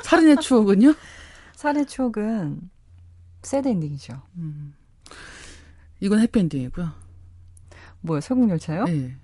살인의 0.04 0.38
추억은요? 0.42 0.94
살의 1.56 1.86
추억은 1.86 2.70
새드 3.44 3.68
엔딩이죠. 3.70 4.22
음. 4.36 4.74
이건 6.02 6.20
해피엔딩이고요. 6.20 6.92
뭐요? 8.06 8.22
설국열차요? 8.22 8.86
네. 8.86 9.16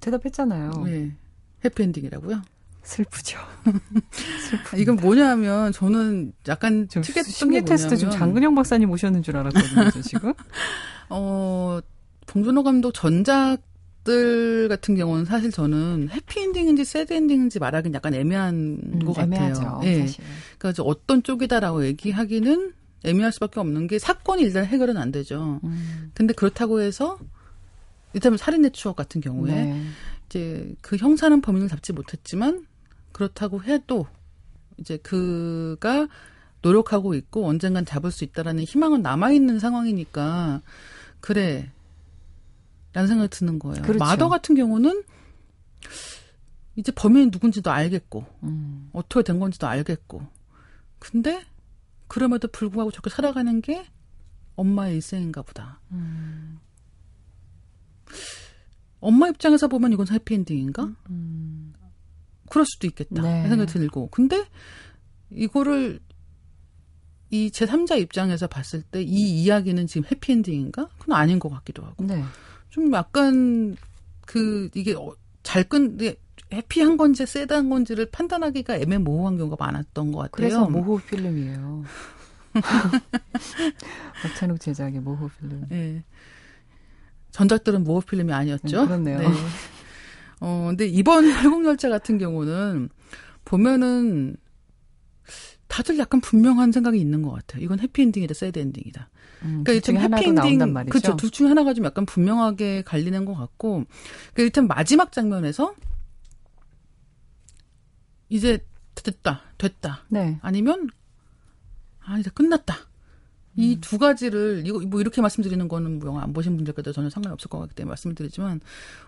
대답했잖아요. 0.00 0.70
네. 0.84 1.12
해피엔딩이라고요? 1.64 2.42
슬프죠. 2.82 3.38
아, 4.72 4.76
이건 4.76 4.96
뭐냐면 4.96 5.72
저는 5.72 6.32
약간 6.48 6.88
좀 6.88 7.02
특이했던 7.02 7.30
심리 7.30 7.58
게 7.58 7.64
테스트 7.64 7.96
좀 7.96 8.08
뭐냐면 8.08 8.18
장근영 8.18 8.54
박사님 8.54 8.90
오셨는 8.90 9.22
줄 9.22 9.36
알았거든요, 9.36 9.90
저 9.90 10.00
지금. 10.00 10.32
어, 11.10 11.80
봉준호 12.26 12.62
감독 12.62 12.92
전작들 12.92 14.68
같은 14.68 14.94
경우는 14.94 15.26
사실 15.26 15.50
저는 15.50 16.08
해피엔딩인지 16.10 16.84
새드엔딩인지 16.84 17.58
말하기는 17.58 17.94
약간 17.94 18.14
애매한 18.14 19.00
것 19.04 19.18
음, 19.18 19.22
애매하죠, 19.24 19.60
같아요. 19.60 19.80
예. 19.84 20.00
사실. 20.00 20.24
그러니까 20.58 20.82
어떤 20.84 21.22
쪽이다라고 21.22 21.84
얘기하기는 21.84 22.72
애매할 23.04 23.32
수밖에 23.32 23.60
없는 23.60 23.86
게 23.86 23.98
사건이 23.98 24.42
일단 24.42 24.64
해결은 24.64 24.96
안 24.96 25.12
되죠. 25.12 25.60
음, 25.62 26.10
근데 26.14 26.32
그렇다고 26.32 26.80
해서 26.80 27.18
일단 28.14 28.36
살인의 28.36 28.72
추억 28.72 28.96
같은 28.96 29.20
경우에 29.20 29.52
네. 29.52 29.84
이제 30.26 30.74
그 30.80 30.96
형사는 30.96 31.40
범인을 31.40 31.68
잡지 31.68 31.92
못했지만 31.92 32.66
그렇다고 33.12 33.62
해도 33.62 34.06
이제 34.78 34.96
그가 34.98 36.08
노력하고 36.62 37.14
있고 37.14 37.46
언젠간 37.46 37.84
잡을 37.84 38.10
수 38.10 38.24
있다라는 38.24 38.64
희망은 38.64 39.02
남아 39.02 39.32
있는 39.32 39.58
상황이니까 39.58 40.62
그래. 41.20 41.70
라는 42.92 43.06
생각이 43.06 43.30
드는 43.30 43.58
거예요. 43.58 43.82
그렇죠. 43.82 43.98
마더 43.98 44.28
같은 44.28 44.54
경우는 44.54 45.04
이제 46.76 46.90
범인이 46.92 47.26
누군지도 47.26 47.70
알겠고 47.70 48.24
음, 48.44 48.88
어떻게 48.92 49.22
된 49.22 49.38
건지도 49.38 49.66
알겠고 49.66 50.22
근데 50.98 51.44
그럼에도 52.06 52.48
불구하고 52.48 52.90
저렇게 52.90 53.10
살아가는 53.10 53.60
게 53.60 53.84
엄마의 54.56 54.96
일생인가 54.96 55.42
보다. 55.42 55.80
음, 55.92 56.58
엄마 59.00 59.28
입장에서 59.28 59.68
보면 59.68 59.92
이건 59.92 60.08
해피엔딩인가? 60.10 60.90
음. 61.10 61.72
그럴 62.50 62.64
수도 62.66 62.86
있겠다. 62.86 63.22
네. 63.22 63.42
그 63.42 63.48
생각이 63.50 63.72
들고. 63.72 64.08
근데 64.10 64.44
이거를 65.30 66.00
이 67.30 67.50
제3자 67.50 68.00
입장에서 68.00 68.46
봤을 68.46 68.82
때 68.82 69.02
이 69.02 69.42
이야기는 69.42 69.86
지금 69.86 70.08
해피엔딩인가? 70.10 70.88
그건 70.98 71.16
아닌 71.16 71.38
것 71.38 71.48
같기도 71.50 71.84
하고. 71.84 72.04
네. 72.04 72.22
좀 72.70 72.92
약간 72.94 73.76
그 74.26 74.70
이게 74.74 74.94
어, 74.94 75.14
잘 75.42 75.64
끈, 75.64 75.98
해피한 76.52 76.96
건지 76.96 77.26
새드한 77.26 77.68
건지를 77.68 78.06
판단하기가 78.10 78.76
애매모호한 78.78 79.36
경우가 79.36 79.56
많았던 79.64 80.12
것 80.12 80.18
같아요. 80.18 80.30
그래서 80.32 80.68
모호 80.68 80.98
필름이에요. 80.98 81.84
박찬욱 84.22 84.60
제작의 84.60 85.00
모호 85.00 85.28
필름. 85.38 85.66
예. 85.72 86.02
전작들은 87.30 87.84
모호 87.84 88.00
필름이 88.00 88.32
아니었죠. 88.32 88.82
음, 88.82 88.86
그렇네요. 88.86 89.20
어, 90.40 90.66
근데 90.68 90.86
이번 90.86 91.28
활공열차 91.30 91.88
같은 91.88 92.18
경우는 92.18 92.88
보면은 93.44 94.36
다들 95.66 95.98
약간 95.98 96.20
분명한 96.20 96.72
생각이 96.72 96.98
있는 96.98 97.22
것 97.22 97.30
같아요. 97.30 97.62
이건 97.62 97.80
해피엔딩이다, 97.80 98.34
새드엔딩이다. 98.34 99.10
음, 99.42 99.62
그러니까 99.64 100.08
나온단 100.32 100.72
말이죠. 100.72 100.90
그렇죠. 100.90 101.16
둘 101.16 101.30
중에 101.30 101.48
하나가 101.48 101.74
좀 101.74 101.84
약간 101.84 102.06
분명하게 102.06 102.82
갈리는 102.82 103.24
것 103.24 103.34
같고, 103.34 103.84
그 104.34 104.42
일단 104.42 104.66
마지막 104.66 105.12
장면에서 105.12 105.74
이제 108.28 108.64
됐다, 108.94 109.42
됐다. 109.58 110.04
네. 110.08 110.38
아니면 110.42 110.88
아 112.00 112.18
이제 112.18 112.30
끝났다. 112.30 112.87
이 113.58 113.80
두 113.80 113.98
가지를 113.98 114.62
이거 114.64 114.78
뭐 114.80 115.00
이렇게 115.00 115.20
말씀드리는 115.20 115.66
거는 115.68 115.98
뭐 115.98 116.08
영화 116.08 116.22
안 116.22 116.32
보신 116.32 116.56
분들께도 116.56 116.92
전혀 116.92 117.10
상관이 117.10 117.32
없을 117.32 117.48
것 117.50 117.58
같기 117.58 117.74
때문에 117.74 117.90
말씀을 117.90 118.14
드리지만 118.14 118.60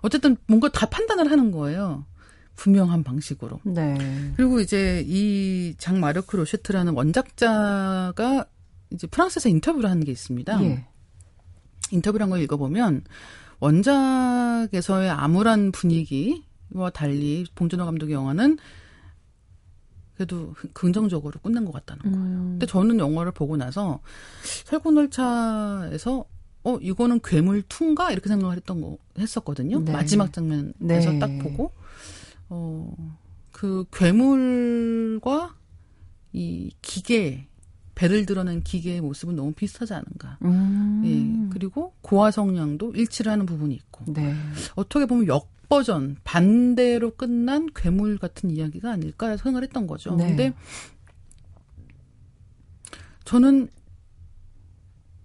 어쨌든 0.02 0.36
뭔가 0.46 0.68
다 0.68 0.86
판단을 0.86 1.30
하는 1.30 1.50
거예요. 1.52 2.04
분명한 2.56 3.04
방식으로. 3.04 3.60
네. 3.64 3.96
그리고 4.36 4.60
이제 4.60 5.02
이 5.06 5.74
장 5.78 6.00
마르크 6.00 6.36
로셰트라는 6.36 6.92
원작자가 6.94 8.44
이제 8.90 9.06
프랑스에서 9.06 9.48
인터뷰를 9.48 9.88
하는 9.88 10.04
게 10.04 10.10
있습니다. 10.12 10.62
예. 10.64 10.84
인터뷰란 11.92 12.28
걸 12.30 12.40
읽어보면 12.42 13.04
원작에서의 13.60 15.10
암울한 15.10 15.72
분위기와 15.72 16.90
달리 16.92 17.46
봉준호 17.54 17.84
감독의 17.84 18.14
영화는 18.14 18.58
그래도 20.20 20.54
긍정적으로 20.74 21.40
끝난 21.40 21.64
것 21.64 21.72
같다는 21.72 22.02
거예요. 22.02 22.38
음. 22.38 22.46
근데 22.50 22.66
저는 22.66 22.98
영화를 22.98 23.32
보고 23.32 23.56
나서 23.56 24.00
설국열차에서 24.66 26.26
어 26.62 26.76
이거는 26.76 27.20
괴물 27.24 27.62
2인가 27.62 28.12
이렇게 28.12 28.28
생각을 28.28 28.56
했던 28.56 28.82
거 28.82 28.98
했었거든요. 29.18 29.82
네. 29.82 29.92
마지막 29.92 30.30
장면에서 30.30 31.12
네. 31.12 31.18
딱 31.18 31.38
보고 31.38 31.72
어그 32.50 33.86
괴물과 33.90 35.54
이 36.34 36.70
기계 36.82 37.46
배를 37.94 38.26
드러낸 38.26 38.62
기계의 38.62 39.00
모습은 39.00 39.36
너무 39.36 39.52
비슷하지 39.54 39.94
않은가. 39.94 40.36
음. 40.44 41.02
예. 41.06 41.50
그리고 41.50 41.94
고화 42.02 42.30
성량도 42.30 42.92
일치를 42.92 43.32
하는 43.32 43.46
부분이 43.46 43.74
있고. 43.74 44.04
네. 44.12 44.34
어떻게 44.74 45.06
보면 45.06 45.28
역 45.28 45.48
버전, 45.70 46.16
반대로 46.24 47.12
끝난 47.12 47.68
괴물 47.72 48.18
같은 48.18 48.50
이야기가 48.50 48.90
아닐까 48.90 49.36
생각을 49.36 49.62
했던 49.62 49.86
거죠. 49.86 50.16
네. 50.16 50.26
근데 50.26 50.54
저는 53.24 53.68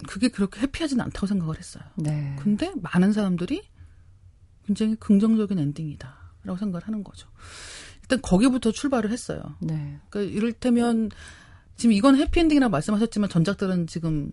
그게 0.08 0.28
그렇게 0.28 0.62
해피하진 0.62 1.02
않다고 1.02 1.26
생각을 1.26 1.58
했어요. 1.58 1.84
네. 1.96 2.36
근데 2.40 2.72
많은 2.76 3.12
사람들이 3.12 3.64
굉장히 4.66 4.96
긍정적인 4.98 5.58
엔딩이다라고 5.58 6.58
생각을 6.60 6.86
하는 6.86 7.04
거죠. 7.04 7.28
일단 8.04 8.22
거기부터 8.22 8.72
출발을 8.72 9.12
했어요. 9.12 9.42
네. 9.60 10.00
그러니까 10.10 10.32
이를테면 10.32 11.10
지금 11.76 11.94
이건 11.94 12.18
해피엔딩이라고 12.18 12.70
말씀하셨지만 12.70 13.30
전작들은 13.32 13.88
지금 13.88 14.30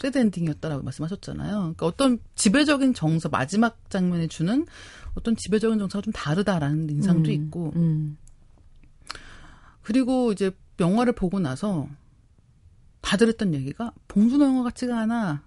새드 0.00 0.18
엔딩이었다라고 0.18 0.82
말씀하셨잖아요. 0.82 1.58
그러니까 1.58 1.86
어떤 1.86 2.18
지배적인 2.34 2.94
정서 2.94 3.28
마지막 3.28 3.78
장면에 3.90 4.26
주는 4.26 4.66
어떤 5.14 5.36
지배적인 5.36 5.78
정서가 5.78 6.02
좀 6.02 6.12
다르다라는 6.12 6.90
인상도 6.90 7.30
음, 7.30 7.34
있고 7.34 7.72
음. 7.76 8.18
그리고 9.82 10.32
이제 10.32 10.50
영화를 10.78 11.12
보고 11.14 11.40
나서 11.40 11.88
다들 13.00 13.28
했던 13.28 13.54
얘기가 13.54 13.92
봉준호 14.08 14.44
영화 14.44 14.62
같지가 14.64 14.98
않아. 15.00 15.42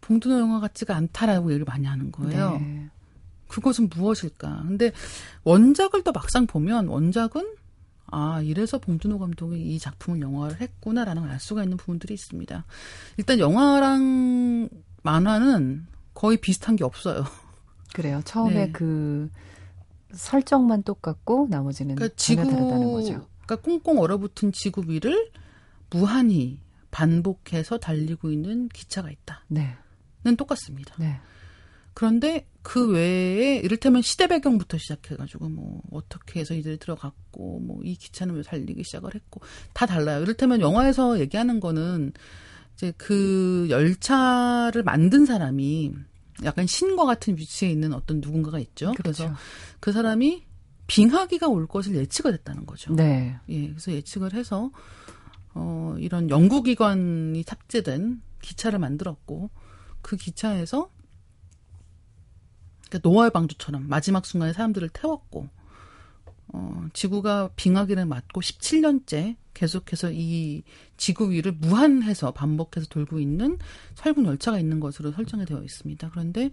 봉준호 0.00 0.38
영화 0.38 0.60
같지가 0.60 0.94
않다라고 0.94 1.50
얘기를 1.50 1.64
많이 1.64 1.86
하는 1.86 2.12
거예요. 2.12 2.58
네. 2.58 2.90
그것은 3.48 3.88
무엇일까? 3.88 4.64
근데 4.68 4.92
원작을 5.44 6.04
또 6.04 6.12
막상 6.12 6.46
보면 6.46 6.88
원작은 6.88 7.56
아 8.10 8.40
이래서 8.42 8.78
봉준호 8.78 9.18
감독이 9.18 9.60
이 9.60 9.78
작품을 9.78 10.20
영화를 10.20 10.60
했구나라는 10.60 11.22
걸 11.22 11.30
알 11.30 11.40
수가 11.40 11.62
있는 11.62 11.76
부분들이 11.76 12.14
있습니다. 12.14 12.64
일단 13.18 13.38
영화랑 13.38 14.68
만화는 15.02 15.86
거의 16.14 16.38
비슷한 16.38 16.76
게 16.76 16.84
없어요. 16.84 17.24
그래요. 17.94 18.20
처음에 18.24 18.66
네. 18.66 18.72
그 18.72 19.30
설정만 20.12 20.82
똑같고 20.82 21.48
나머지는 21.50 21.94
그러니까 21.94 22.16
전혀 22.16 22.44
다르다는 22.44 22.80
지구, 22.80 22.92
거죠. 22.92 23.26
그러니까 23.44 23.56
꽁꽁 23.56 23.98
얼어붙은 24.00 24.52
지구 24.52 24.82
위를 24.86 25.30
무한히 25.90 26.60
반복해서 26.90 27.78
달리고 27.78 28.30
있는 28.30 28.68
기차가 28.68 29.10
있다. 29.10 29.44
네. 29.48 29.76
는 30.24 30.36
똑같습니다. 30.36 30.94
네. 30.98 31.20
그런데 31.94 32.46
그 32.68 32.86
외에 32.86 33.56
이를테면 33.60 34.02
시대 34.02 34.26
배경부터 34.26 34.76
시작해가지고 34.76 35.48
뭐 35.48 35.80
어떻게 35.90 36.40
해서 36.40 36.52
이들이 36.52 36.76
들어갔고 36.76 37.60
뭐 37.60 37.78
이 37.82 37.94
기차는 37.94 38.34
왜 38.34 38.42
달리기 38.42 38.84
시작을 38.84 39.14
했고 39.14 39.40
다 39.72 39.86
달라요. 39.86 40.20
이를테면 40.20 40.60
영화에서 40.60 41.18
얘기하는 41.18 41.60
거는 41.60 42.12
이제 42.74 42.92
그 42.98 43.68
열차를 43.70 44.82
만든 44.82 45.24
사람이 45.24 45.94
약간 46.44 46.66
신과 46.66 47.06
같은 47.06 47.38
위치에 47.38 47.70
있는 47.70 47.94
어떤 47.94 48.20
누군가가 48.20 48.58
있죠. 48.58 48.92
그래서 48.98 49.24
그렇죠. 49.24 49.40
그 49.80 49.92
사람이 49.92 50.44
빙하기가 50.88 51.48
올 51.48 51.66
것을 51.66 51.94
예측을 51.94 52.34
했다는 52.34 52.66
거죠. 52.66 52.94
네. 52.94 53.38
예, 53.48 53.68
그래서 53.68 53.92
예측을 53.92 54.34
해서 54.34 54.70
어 55.54 55.96
이런 55.98 56.28
연구기관이 56.28 57.44
탑재된 57.44 58.20
기차를 58.42 58.78
만들었고 58.78 59.48
그 60.02 60.16
기차에서 60.18 60.90
그러니까 62.88 63.08
노아의 63.08 63.30
방주처럼 63.30 63.88
마지막 63.88 64.26
순간에 64.26 64.52
사람들을 64.52 64.88
태웠고 64.90 65.48
어 66.48 66.88
지구가 66.92 67.50
빙하기를 67.56 68.06
맞고 68.06 68.40
17년째 68.40 69.36
계속해서 69.54 70.10
이 70.12 70.62
지구 70.96 71.30
위를 71.30 71.52
무한해서 71.52 72.32
반복해서 72.32 72.86
돌고 72.88 73.18
있는 73.18 73.58
설국 73.94 74.24
열차가 74.24 74.58
있는 74.58 74.78
것으로 74.80 75.10
설정이 75.12 75.44
되어 75.46 75.62
있습니다. 75.62 76.10
그런데 76.10 76.50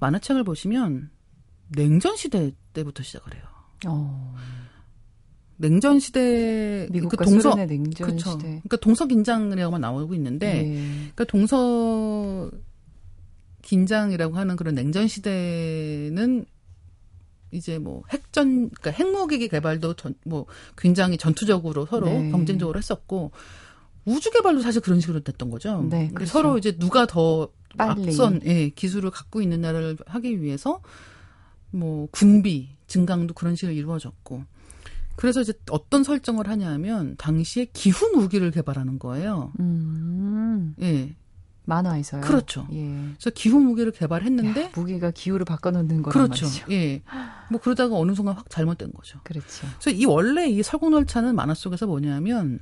만화책을 0.00 0.42
보시면 0.42 1.10
냉전 1.68 2.16
시대 2.16 2.52
때부터 2.72 3.02
시작을 3.02 3.34
해요. 3.34 3.44
어. 3.86 4.34
냉전 5.58 5.98
시대 5.98 6.88
미국과 6.90 7.16
그 7.16 7.24
동서 7.24 7.54
냉전 7.54 8.08
그쵸. 8.08 8.30
시대. 8.32 8.44
그러니까 8.44 8.76
동서 8.78 9.06
긴장이라고만 9.06 9.80
나오고 9.80 10.14
있는데 10.14 10.62
네. 10.62 10.74
그러니까 11.14 11.24
동서 11.24 12.50
긴장이라고 13.66 14.36
하는 14.36 14.54
그런 14.54 14.76
냉전 14.76 15.08
시대는 15.08 16.46
이제 17.50 17.78
뭐 17.78 18.04
핵전 18.10 18.70
그러니까 18.70 18.90
핵무기 18.92 19.48
개발도 19.48 19.94
전, 19.94 20.14
뭐 20.24 20.46
굉장히 20.76 21.16
전투적으로 21.18 21.86
서로 21.86 22.06
네. 22.06 22.30
경쟁적으로 22.30 22.78
했었고 22.78 23.32
우주 24.04 24.30
개발도 24.30 24.60
사실 24.60 24.80
그런 24.80 25.00
식으로 25.00 25.20
됐던 25.20 25.50
거죠. 25.50 25.82
네, 25.90 26.10
그렇죠. 26.14 26.30
서로 26.30 26.58
이제 26.58 26.78
누가 26.78 27.06
더 27.06 27.48
빨리. 27.76 28.06
앞선 28.06 28.40
예, 28.44 28.68
기술을 28.68 29.10
갖고 29.10 29.42
있는 29.42 29.60
나라를 29.60 29.96
하기 30.06 30.40
위해서 30.42 30.80
뭐 31.72 32.06
군비 32.12 32.68
증강도 32.86 33.34
그런 33.34 33.56
식으로 33.56 33.74
이루어졌고 33.74 34.44
그래서 35.16 35.40
이제 35.40 35.52
어떤 35.70 36.04
설정을 36.04 36.48
하냐면 36.48 37.16
당시에 37.16 37.66
기후 37.72 38.10
무기를 38.14 38.52
개발하는 38.52 39.00
거예요. 39.00 39.52
음. 39.58 40.74
예. 40.82 41.16
만화에서요. 41.66 42.22
그렇죠. 42.22 42.66
예. 42.72 42.84
그래서 43.18 43.30
기후 43.34 43.58
무기를 43.60 43.92
개발했는데 43.92 44.62
야, 44.64 44.70
무기가 44.74 45.10
기후를 45.10 45.44
바꿔놓는 45.44 46.02
거란 46.02 46.12
그렇죠. 46.12 46.46
말이죠. 46.46 46.66
예. 46.72 47.02
뭐 47.50 47.60
그러다가 47.60 47.96
어느 47.96 48.14
순간 48.14 48.34
확 48.36 48.48
잘못된 48.48 48.92
거죠. 48.92 49.20
그렇죠. 49.24 49.66
그래서 49.80 49.90
이 49.90 50.04
원래 50.06 50.48
이 50.48 50.62
설국열차는 50.62 51.34
만화 51.34 51.54
속에서 51.54 51.86
뭐냐면 51.86 52.60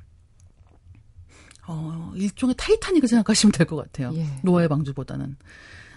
어 1.66 2.12
일종의 2.16 2.54
타이타닉을 2.58 3.08
생각하시면 3.08 3.52
될 3.52 3.66
것 3.66 3.76
같아요. 3.76 4.12
예. 4.14 4.26
노아의 4.42 4.68
방주보다는. 4.68 5.36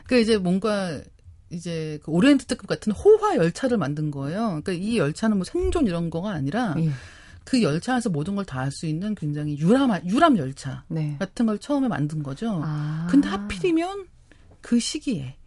그러니까 0.06 0.18
이제 0.18 0.38
뭔가 0.38 1.02
이제 1.50 2.00
그 2.04 2.12
오리엔트 2.12 2.46
특급 2.46 2.68
같은 2.68 2.92
호화 2.94 3.36
열차를 3.38 3.78
만든 3.78 4.12
거예요. 4.12 4.62
그러니까 4.62 4.72
이 4.74 4.98
열차는 4.98 5.38
뭐 5.38 5.44
생존 5.46 5.88
이런 5.88 6.10
거가 6.10 6.32
아니라 6.32 6.76
예. 6.78 6.92
그 7.48 7.62
열차 7.62 7.94
안에서 7.94 8.10
모든 8.10 8.36
걸 8.36 8.44
다 8.46 8.60
할 8.60 8.72
수 8.72 8.86
있는 8.88 9.16
굉장히 9.16 9.58
유람 9.58 9.90
유람 10.06 10.38
열차 10.38 10.84
네. 10.90 11.16
같은 11.20 11.46
걸 11.46 11.58
처음에 11.60 11.88
만든 11.88 12.22
거죠. 12.24 12.62
아. 12.64 13.08
근데 13.10 13.28
하필이면 13.30 14.08
그 14.62 14.80
시기에 14.80 15.38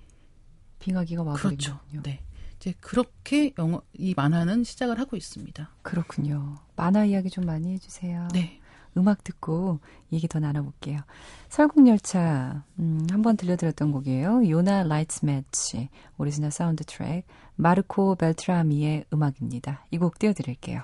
빙하기가 0.79 1.23
와버리군요. 1.23 1.57
그렇죠. 1.57 1.81
네. 2.03 2.21
이제 2.57 2.75
그렇게 2.81 3.53
영어 3.59 3.83
이 3.93 4.15
만화는 4.17 4.65
시작을 4.65 4.99
하고 4.99 5.17
있습니다. 5.17 5.71
그렇군요. 5.83 6.57
만화 6.77 7.05
이야기 7.05 7.29
좀 7.31 7.45
많이 7.45 7.73
해주세요. 7.75 8.29
네. 8.33 8.59
음악 8.97 9.23
듣고 9.23 9.79
얘기 10.13 10.27
더 10.27 10.41
나눠볼게요. 10.41 10.99
설국열차 11.49 12.65
음, 12.79 13.07
한번 13.11 13.37
들려드렸던 13.37 13.93
곡이에요. 13.93 14.49
요나 14.49 14.83
Lights 14.85 15.25
Match 15.27 15.89
오리지널 16.19 16.51
사운드 16.51 16.83
트랙 16.85 17.25
마르코 17.57 18.15
벨트라미의 18.17 19.05
음악입니다. 19.13 19.85
이 19.91 19.99
곡 19.99 20.19
띄워드릴게요. 20.19 20.83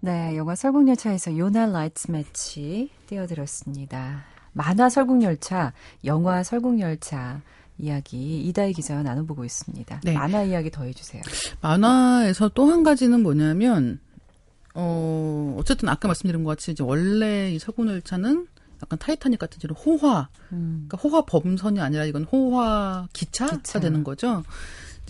네, 0.00 0.36
영화 0.36 0.54
설국열차에서 0.54 1.36
요나 1.36 1.66
Lights 1.66 2.10
Match 2.10 2.90
띄워드렸습니다. 3.06 4.24
만화 4.52 4.88
설국열차, 4.88 5.72
영화 6.04 6.42
설국열차 6.42 7.40
이야기 7.78 8.40
이다희 8.46 8.72
기자와 8.72 9.02
나눠보고 9.02 9.44
있습니다. 9.44 10.00
네. 10.04 10.12
만화 10.14 10.42
이야기 10.42 10.70
더 10.70 10.84
해주세요. 10.84 11.22
만화에서 11.60 12.48
또 12.50 12.70
한 12.70 12.82
가지는 12.82 13.22
뭐냐면 13.22 14.00
어 14.74 15.54
어쨌든 15.58 15.88
아까 15.88 16.08
말씀드린 16.08 16.44
것 16.44 16.50
같이 16.50 16.72
이제 16.72 16.82
원래 16.82 17.50
이 17.52 17.58
설국열차는 17.58 18.46
약간 18.82 18.98
타이타닉 18.98 19.38
같은 19.38 19.58
이런 19.62 19.76
호화 19.76 20.28
음. 20.52 20.86
그러니까 20.88 20.96
호화 21.08 21.24
범선이 21.26 21.80
아니라 21.80 22.04
이건 22.04 22.24
호화 22.24 23.08
기차가 23.12 23.56
기차. 23.58 23.80
되는 23.80 24.02
거죠. 24.04 24.42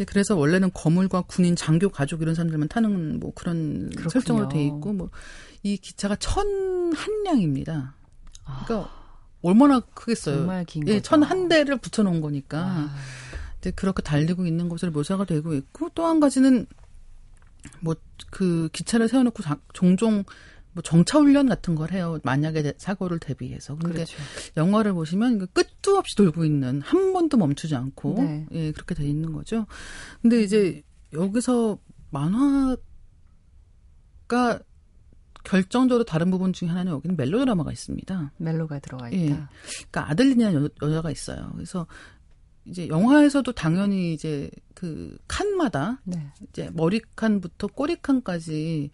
이제 0.01 0.07
그래서 0.07 0.35
원래는 0.35 0.71
거물과 0.73 1.23
군인, 1.23 1.55
장교, 1.57 1.91
가족 1.91 2.23
이런 2.23 2.35
사람들만 2.35 2.69
타는 2.69 3.21
뭐 3.21 3.35
그런 3.35 3.91
그렇군요. 3.91 4.09
설정으로 4.09 4.49
돼 4.49 4.65
있고 4.65 4.95
뭐 4.95 5.11
이 5.63 5.77
기차가 5.77 6.17
천 6.17 6.47
한 6.95 7.23
량입니다. 7.25 7.95
그러니까 8.67 8.91
얼마나 9.43 9.79
크겠어요. 9.81 10.35
아. 10.35 10.39
정말 10.39 10.65
긴 10.65 10.89
예, 10.89 10.95
거죠. 10.95 11.03
천한 11.03 11.49
대를 11.49 11.77
붙여 11.77 12.03
놓은 12.03 12.21
거니까 12.23 12.59
아, 12.67 12.95
이제 13.61 13.71
그렇게 13.71 14.03
달리고 14.03 14.47
있는 14.47 14.69
것으로 14.71 14.91
묘사가 14.91 15.25
되고 15.27 15.53
있고 15.55 15.91
또 15.91 16.07
한 16.07 16.19
가지는 16.19 16.67
뭐 17.81 17.95
그 18.31 18.69
기차를 18.73 19.09
세워놓고 19.09 19.43
자- 19.43 19.59
종종 19.75 20.25
뭐 20.73 20.83
정차 20.83 21.19
훈련 21.19 21.49
같은 21.49 21.75
걸 21.75 21.91
해요. 21.93 22.19
만약에 22.23 22.63
대- 22.63 22.75
사고를 22.79 23.19
대비해서. 23.19 23.75
근데 23.77 23.93
그렇죠. 24.05 24.17
영화를 24.57 24.93
보시면 24.93 25.39
그 25.39 25.47
끝도 25.47 25.97
없이 25.99 26.15
돌고 26.17 26.45
있는 26.45 26.81
한 26.81 27.13
번도 27.13 27.37
멈추지 27.37 27.75
않고 27.75 28.15
네. 28.23 28.47
예 28.53 28.73
그렇게 28.73 28.95
돼 28.95 29.05
있는 29.07 29.33
거죠. 29.33 29.67
근데 30.23 30.43
이제 30.43 30.83
여기서 31.13 31.79
만화가 32.11 32.77
결정적으로 35.43 36.05
다른 36.05 36.31
부분 36.31 36.53
중에 36.53 36.69
하나는 36.69 36.93
여기는 36.93 37.17
멜로드라마가 37.17 37.73
있습니다. 37.73 38.33
멜로가 38.37 38.79
들어가 38.81 39.09
있다. 39.09 39.17
예. 39.21 39.27
그러니까 39.91 40.11
아들리냐는 40.11 40.65
여, 40.65 40.69
여자가 40.87 41.11
있어요. 41.11 41.51
그래서 41.55 41.87
이제 42.67 42.87
영화에서도 42.89 43.51
당연히 43.53 44.13
이제 44.13 44.51
그 44.75 45.17
칸마다 45.27 46.01
네. 46.05 46.29
이제 46.51 46.71
머리칸부터 46.75 47.69
꼬리칸까지 47.69 48.91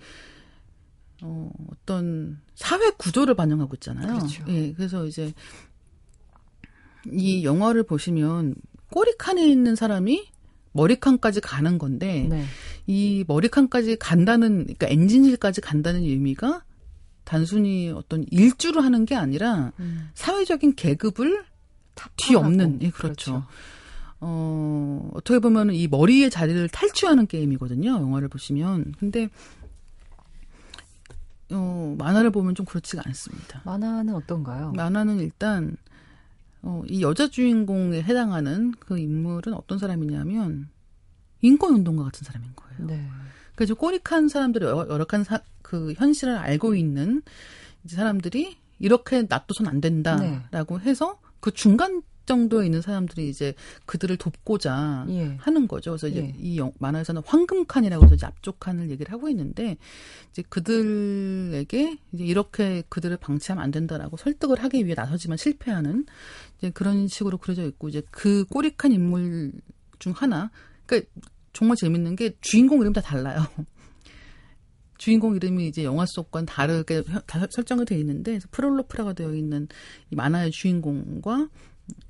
어, 1.23 1.51
어떤 1.71 2.41
사회 2.55 2.91
구조를 2.91 3.35
반영하고 3.35 3.75
있잖아요. 3.75 4.19
그렇죠. 4.19 4.45
예, 4.49 4.73
그래서 4.73 5.07
이제 5.07 5.33
이 7.11 7.45
영화를 7.45 7.85
보시면 7.85 8.55
꼬리칸에 8.91 9.47
있는 9.47 9.77
사람이 9.77 10.29
머리칸까지 10.73 11.41
가는 11.41 11.79
건데 11.79 12.27
네. 12.29 12.45
이 12.87 13.25
머리칸까지 13.27 13.97
간다는 13.97 14.65
그러니까 14.65 14.89
엔진실까지 14.89 15.61
간다는 15.63 16.03
의미가 16.03 16.65
단순히 17.25 17.91
어떤 17.91 18.25
일주를 18.31 18.85
하는 18.85 19.05
게 19.05 19.15
아니라 19.15 19.73
음. 19.81 20.11
사회적인 20.15 20.75
계급을 20.77 21.45
뒤엎는 22.17 22.81
예, 22.83 22.91
그렇죠. 22.91 23.45
어, 24.21 25.11
어떻게 25.15 25.39
보면 25.39 25.75
이 25.75 25.89
머리의 25.89 26.31
자리를 26.31 26.69
탈취하는 26.69 27.27
게임이거든요. 27.27 27.89
영화를 27.91 28.29
보시면. 28.29 28.95
근데 28.99 29.29
어, 31.53 31.95
만화를 31.99 32.31
보면 32.31 32.55
좀 32.55 32.67
그렇지가 32.67 33.03
않습니다. 33.07 33.63
만화는 33.65 34.15
어떤가요? 34.15 34.73
만화는 34.77 35.19
일단 35.21 35.77
어, 36.63 36.83
이 36.89 37.03
여자 37.03 37.29
주인공에 37.29 38.03
해당하는 38.03 38.73
그 38.81 38.99
인물은 38.99 39.55
어떤 39.55 39.79
사람이냐면 39.79 40.69
인권 41.43 41.75
운동가 41.75 42.05
같은 42.05 42.25
사람인 42.25 42.51
거예요. 42.57 42.87
네. 42.87 43.09
그래서 43.55 43.75
꼬리칸 43.75 44.29
사람들이 44.29 44.65
여러- 44.65 44.89
열악한 44.89 45.25
사, 45.25 45.41
그 45.63 45.93
현실을 45.97 46.37
알고 46.37 46.75
있는 46.75 47.23
이제 47.85 47.97
사람들이 47.97 48.57
이렇게 48.79 49.23
놔둬선 49.23 49.67
안 49.69 49.81
된다라고 49.81 50.81
해서 50.81 51.21
그 51.41 51.53
중간 51.53 52.03
정도에 52.27 52.67
있는 52.67 52.83
사람들이 52.83 53.29
이제 53.29 53.55
그들을 53.87 54.17
돕고자 54.17 55.07
예. 55.09 55.37
하는 55.39 55.67
거죠. 55.69 55.93
그래서 55.93 56.09
이제 56.09 56.21
예. 56.21 56.35
이 56.39 56.59
영- 56.59 56.73
만화에서는 56.79 57.23
황금칸이라고 57.25 58.05
해서 58.05 58.15
이제 58.17 58.27
앞쪽 58.27 58.61
칸을 58.61 58.91
얘기를 58.91 59.13
하고 59.13 59.29
있는데 59.29 59.77
이제 60.33 60.43
그들에게 60.49 61.99
이제 62.13 62.25
이렇게 62.25 62.83
그들을 62.89 63.17
방치하면 63.17 63.63
안 63.65 63.71
된다라고 63.71 64.17
설득을 64.17 64.63
하기 64.63 64.85
위해 64.85 64.95
나서지만 64.97 65.39
실패하는 65.39 66.05
이제 66.59 66.71
그런 66.71 67.09
식으로 67.09 67.39
그려져 67.39 67.65
있고 67.67 67.89
이제 67.89 68.03
그 68.11 68.45
꼬리칸 68.47 68.93
인물 68.93 69.53
중 69.99 70.13
하나 70.13 70.51
그러니까 70.85 71.11
정말 71.53 71.77
재밌는 71.77 72.17
게 72.17 72.37
주인공 72.43 72.81
이름 72.81 72.93
다 72.93 73.01
달라요. 73.01 73.41
주인공 74.99 75.37
이름이 75.37 75.69
이제 75.69 75.85
영화 75.85 76.05
속과는 76.07 76.47
다르게 76.47 77.03
다 77.27 77.47
설정이 77.51 77.85
되어 77.85 77.99
있는데 77.99 78.33
그래서 78.33 78.49
프롤로프라가 78.51 79.13
되어 79.13 79.35
있는 79.35 79.69
이 80.11 80.17
만화의 80.17 80.51
주인공과 80.53 81.49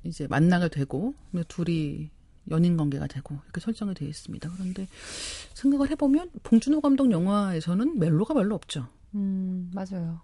이제 0.03 0.27
만나게 0.27 0.69
되고 0.69 1.13
둘이 1.47 2.09
연인 2.49 2.77
관계가 2.77 3.07
되고 3.07 3.37
이렇게 3.43 3.59
설정이 3.59 3.93
되어 3.93 4.07
있습니다. 4.07 4.49
그런데 4.55 4.87
생각을 5.53 5.89
해보면 5.91 6.31
봉준호 6.43 6.81
감독 6.81 7.11
영화에서는 7.11 7.99
멜로가 7.99 8.33
별로 8.33 8.55
없죠. 8.55 8.87
음, 9.15 9.71
맞아요. 9.73 10.21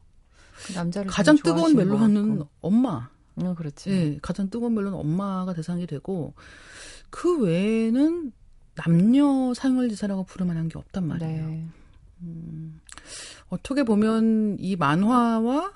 그 0.66 0.74
남자를 0.74 1.10
가장 1.12 1.36
좀 1.36 1.44
뜨거운 1.44 1.76
멜로는. 1.76 2.44
엄마. 2.62 3.10
음, 3.42 3.56
그렇지. 3.56 3.90
예, 3.90 4.20
가장 4.22 4.50
뜨거운 4.50 4.76
멜로는 4.76 4.98
엄마가 4.98 5.54
대상이 5.54 5.88
되고 5.88 6.34
그 7.10 7.40
외에는 7.42 8.32
남녀 8.76 9.54
상열지사라고 9.54 10.24
부를 10.24 10.46
만한 10.46 10.70
게 10.70 10.78
없단 10.78 11.08
말이에요. 11.08 11.48
네. 11.48 11.68
어떻게 13.50 13.84
보면 13.84 14.58
이 14.60 14.76
만화와 14.76 15.74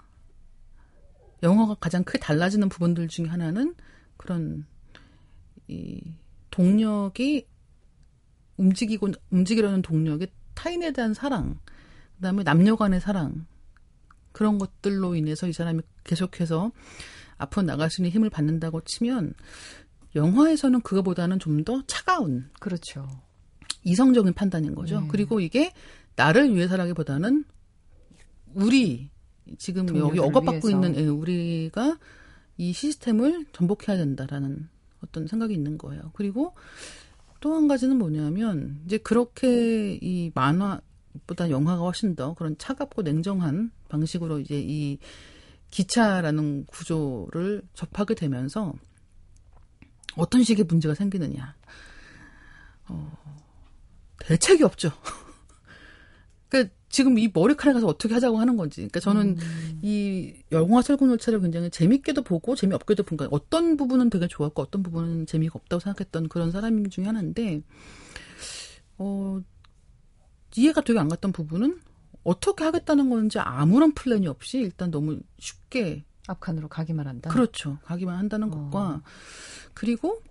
영화가 1.43 1.76
가장 1.76 2.04
크게 2.04 2.19
달라지는 2.19 2.69
부분들 2.69 3.08
중에 3.08 3.28
하나는 3.28 3.76
그런 4.17 4.65
이 5.67 6.02
동력이 6.52 7.45
움직이고 8.58 9.10
움직이려는 9.30 9.82
동력이 9.82 10.28
타인에 10.56 10.91
대한 10.91 11.13
사랑, 11.13 11.60
그다음에 12.15 12.43
남녀 12.43 12.76
간의 12.76 13.00
사랑 13.00 13.45
그런 14.32 14.58
것들로 14.58 15.15
인해서 15.15 15.47
이 15.47 15.54
사람이 15.54 15.82
계속해서 16.04 16.71
앞으로 17.38 17.63
나갈 17.63 17.89
수 17.89 18.02
있는 18.02 18.12
힘을 18.12 18.30
받는다고 18.30 18.82
치면 18.82 19.34
영화에서는 20.15 20.82
그거보다는 20.82 21.38
좀 21.39 21.63
더 21.63 21.84
차가운 21.86 22.50
그렇죠. 22.60 23.08
이성적인 23.84 24.34
판단인 24.34 24.73
거죠. 24.73 25.02
네. 25.02 25.08
그리고 25.10 25.39
이게 25.39 25.71
나를 26.15 26.56
위해서라기보다는 26.56 27.45
우리 28.54 29.10
지금 29.57 29.88
여기 29.97 30.19
억압받고 30.19 30.67
위해서. 30.67 30.69
있는 30.69 30.95
예, 30.95 31.07
우리가 31.07 31.97
이 32.57 32.73
시스템을 32.73 33.45
전복해야 33.53 33.97
된다라는 33.97 34.67
어떤 35.03 35.27
생각이 35.27 35.53
있는 35.53 35.77
거예요. 35.77 36.12
그리고 36.13 36.53
또 37.39 37.55
한 37.55 37.67
가지는 37.67 37.97
뭐냐면 37.97 38.81
이제 38.86 38.97
그렇게 38.97 39.97
이 40.01 40.31
만화보다 40.33 41.49
영화가 41.49 41.81
훨씬 41.83 42.15
더 42.15 42.33
그런 42.33 42.57
차갑고 42.57 43.03
냉정한 43.03 43.71
방식으로 43.89 44.39
이제 44.39 44.60
이 44.60 44.97
기차라는 45.69 46.65
구조를 46.65 47.62
접하게 47.73 48.15
되면서 48.15 48.73
어떤 50.15 50.43
식의 50.43 50.65
문제가 50.65 50.95
생기느냐. 50.95 51.55
어, 52.89 53.12
대책이 54.19 54.63
없죠. 54.63 54.91
그러니까 56.49 56.73
지금 56.89 57.19
이 57.19 57.29
머리카락에 57.33 57.73
가서 57.73 57.88
어떻게 57.88 58.13
하자고 58.13 58.38
하는 58.38 58.55
건지. 58.55 58.77
그러니까 58.77 58.99
저는 58.99 59.38
이 59.81 60.33
영화 60.51 60.81
설국열차를 60.81 61.41
굉장히 61.41 61.69
재밌게도 61.69 62.23
보고 62.23 62.55
재미없게도 62.55 63.03
본 63.03 63.17
거예요. 63.17 63.29
어떤 63.31 63.77
부분은 63.77 64.10
되게 64.10 64.27
좋았고 64.27 64.62
어떤 64.62 64.83
부분은 64.83 65.25
재미가 65.25 65.53
없다고 65.55 65.79
생각했던 65.81 66.29
그런 66.29 66.51
사람 66.51 66.89
중에 66.89 67.05
하나인데 67.05 67.62
어 68.97 69.41
이해가 70.55 70.81
되게 70.81 70.97
안 70.97 71.10
갔던 71.10 71.33
부분은 71.33 71.79
어떻게 72.23 72.63
하겠다는 72.63 73.10
건지 73.10 73.39
아무런 73.39 73.93
플랜이 73.93 74.27
없이 74.27 74.60
일단 74.60 74.89
너무 74.89 75.19
쉽게 75.39 76.03
앞칸으로 76.27 76.67
가기만 76.67 77.07
한다. 77.07 77.29
그렇죠. 77.29 77.77
가기만 77.83 78.17
한다는 78.17 78.51
어. 78.53 78.69
것과 78.69 79.01
그리고 79.73 80.21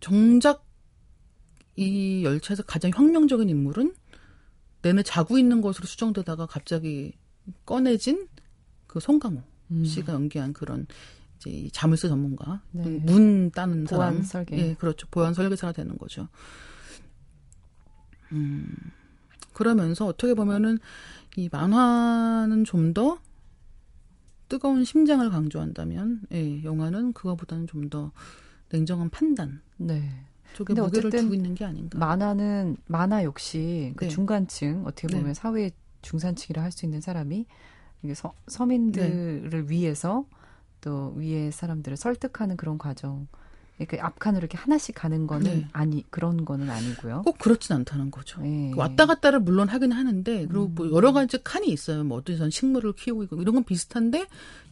정작 0.00 0.67
이 1.78 2.24
열차에서 2.24 2.64
가장 2.64 2.90
혁명적인 2.92 3.48
인물은 3.48 3.94
내내 4.82 5.02
자고 5.02 5.38
있는 5.38 5.60
것으로 5.60 5.86
수정되다가 5.86 6.46
갑자기 6.46 7.12
꺼내진 7.64 8.28
그 8.86 9.00
송강호 9.00 9.42
음. 9.70 9.84
씨가 9.84 10.12
연기한 10.12 10.52
그런 10.52 10.86
이제 11.36 11.50
이 11.50 11.70
자물쇠 11.70 12.08
전문가 12.08 12.62
네. 12.72 12.84
문 12.84 13.50
따는 13.52 13.84
보안 13.84 14.10
사람 14.14 14.22
설계. 14.22 14.58
예 14.58 14.74
그렇죠 14.74 15.06
보안 15.10 15.34
설계사가 15.34 15.72
되는 15.72 15.96
거죠. 15.98 16.28
음 18.32 18.66
그러면서 19.52 20.06
어떻게 20.06 20.34
보면은 20.34 20.78
이 21.36 21.48
만화는 21.50 22.64
좀 22.64 22.92
더 22.94 23.18
뜨거운 24.48 24.82
심장을 24.84 25.28
강조한다면 25.30 26.22
예 26.32 26.64
영화는 26.64 27.12
그거보다는 27.12 27.66
좀 27.66 27.90
더 27.90 28.12
냉정한 28.70 29.10
판단 29.10 29.60
네. 29.76 30.24
쪽에 30.54 30.74
근데 30.74 30.80
무게를 30.82 31.08
어쨌든 31.08 31.24
두고 31.24 31.34
있는 31.34 31.54
게 31.54 31.64
아닌가. 31.64 31.98
만화는 31.98 32.76
만화 32.86 33.24
역시 33.24 33.92
그 33.96 34.04
네. 34.04 34.10
중간층 34.10 34.84
어떻게 34.86 35.08
보면 35.08 35.28
네. 35.28 35.34
사회 35.34 35.70
중산층이라 36.02 36.62
할 36.62 36.72
수 36.72 36.84
있는 36.86 37.00
사람이 37.00 37.46
이게 38.02 38.14
서, 38.14 38.32
서민들을 38.46 39.50
네. 39.50 39.70
위해서 39.70 40.24
또 40.80 41.12
위에 41.16 41.50
사람들을 41.50 41.96
설득하는 41.96 42.56
그런 42.56 42.78
과정. 42.78 43.26
그러니까 43.78 44.06
앞칸으로 44.08 44.40
이렇게 44.40 44.58
하나씩 44.58 44.94
가는 44.94 45.26
거는 45.26 45.50
네. 45.50 45.68
아니 45.72 46.04
그런 46.10 46.44
거는 46.44 46.68
아니고요. 46.68 47.22
꼭 47.22 47.38
그렇진 47.38 47.76
않다는 47.76 48.10
거죠. 48.10 48.40
네. 48.42 48.70
그 48.74 48.78
왔다 48.78 49.06
갔다를 49.06 49.40
물론 49.40 49.68
하긴 49.68 49.92
하는데 49.92 50.46
그리고 50.46 50.66
음. 50.66 50.74
뭐 50.74 50.90
여러 50.92 51.12
가지 51.12 51.38
칸이 51.42 51.68
있어요. 51.68 52.04
뭐 52.04 52.18
어디선 52.18 52.50
식물을 52.50 52.92
키우고 52.94 53.22
있고 53.24 53.36
이런 53.40 53.54
건 53.54 53.64
비슷한데 53.64 54.26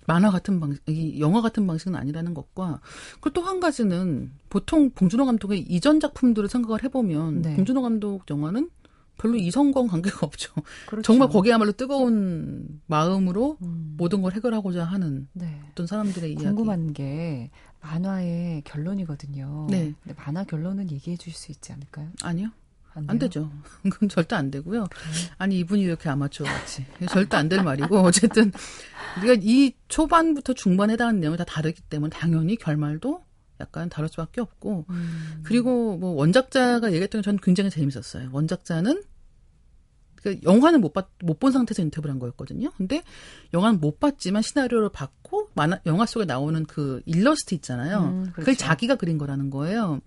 만화 0.07 0.31
같은 0.31 0.61
방식, 0.61 0.83
이 0.89 1.21
영화 1.21 1.41
같은 1.41 1.67
방식은 1.67 1.95
아니라는 1.95 2.35
것과 2.35 2.81
그리고 3.21 3.41
또 3.41 3.47
한 3.47 3.61
가지는 3.61 4.33
보통 4.49 4.91
봉준호 4.91 5.25
감독의 5.27 5.61
이전 5.61 6.01
작품들을 6.01 6.49
생각을 6.49 6.83
해보면 6.85 7.43
네. 7.43 7.57
봉준호 7.57 7.83
감독 7.83 8.29
영화는 8.29 8.71
별로 9.19 9.37
이성과 9.37 9.87
관계가 9.87 10.27
없죠. 10.27 10.53
그렇죠. 10.87 11.03
정말 11.03 11.29
거기야말로 11.29 11.73
뜨거운 11.73 12.81
마음으로 12.87 13.57
음. 13.63 13.95
모든 13.97 14.23
걸 14.23 14.33
해결하고자 14.33 14.85
하는 14.85 15.29
네. 15.33 15.61
어떤 15.71 15.87
사람들의 15.87 16.33
이야기. 16.33 16.45
궁금한 16.45 16.93
게 16.93 17.51
만화의 17.81 18.63
결론이거든요. 18.65 19.67
네. 19.71 19.95
근데 20.03 20.15
만화 20.25 20.45
결론은 20.45 20.91
얘기해 20.91 21.17
줄 21.17 21.33
수 21.33 21.53
있지 21.53 21.73
않을까요? 21.73 22.09
아니요. 22.23 22.49
안, 22.95 23.05
안? 23.09 23.19
되죠. 23.19 23.51
그건 23.85 24.09
절대 24.09 24.37
안 24.37 24.51
되고요. 24.51 24.87
아니 25.39 25.59
이분이 25.59 25.83
왜 25.83 25.89
이렇게 25.89 26.09
아마추어 26.09 26.47
같이 26.47 26.85
절대 27.11 27.37
안 27.37 27.49
될 27.51 27.63
말이고 27.63 27.99
어쨌든 28.01 28.51
우리가 29.19 29.37
이 29.43 29.73
초반부터 29.89 30.55
중반에 30.55 30.95
해당하는 30.95 31.21
내용이 31.21 31.37
다 31.37 31.45
다르기 31.45 31.83
때문에 31.83 32.09
당연히 32.11 32.57
결말도 32.57 33.23
약간 33.61 33.89
다를 33.89 34.09
수밖에 34.09 34.41
없고 34.41 34.85
음. 34.91 35.41
그리고 35.45 35.97
뭐 35.97 36.11
원작자가 36.13 36.89
얘기했던 36.89 37.21
게 37.21 37.25
저는 37.25 37.39
굉장히 37.43 37.71
재밌었어요. 37.71 38.31
원작자는 38.33 39.03
그 40.17 40.39
영화는 40.43 40.81
못 40.81 40.93
봤, 40.93 41.09
못 41.23 41.39
본 41.39 41.53
상태에서 41.53 41.83
인터뷰를 41.83 42.13
한 42.13 42.19
거였거든요. 42.19 42.71
근데 42.77 43.03
영화는 43.55 43.81
못 43.81 44.01
봤지만 44.01 44.43
시나리오를 44.43 44.89
봤고 44.91 45.51
만화, 45.55 45.79
영화 45.87 46.05
속에 46.05 46.25
나오는 46.25 46.65
그 46.67 47.01
일러스트 47.07 47.55
있잖아요. 47.55 48.01
음, 48.01 48.25
그걸 48.31 48.45
그렇죠. 48.47 48.59
자기가 48.59 48.97
그린 48.97 49.19
거라는 49.19 49.51
거예요. 49.51 50.01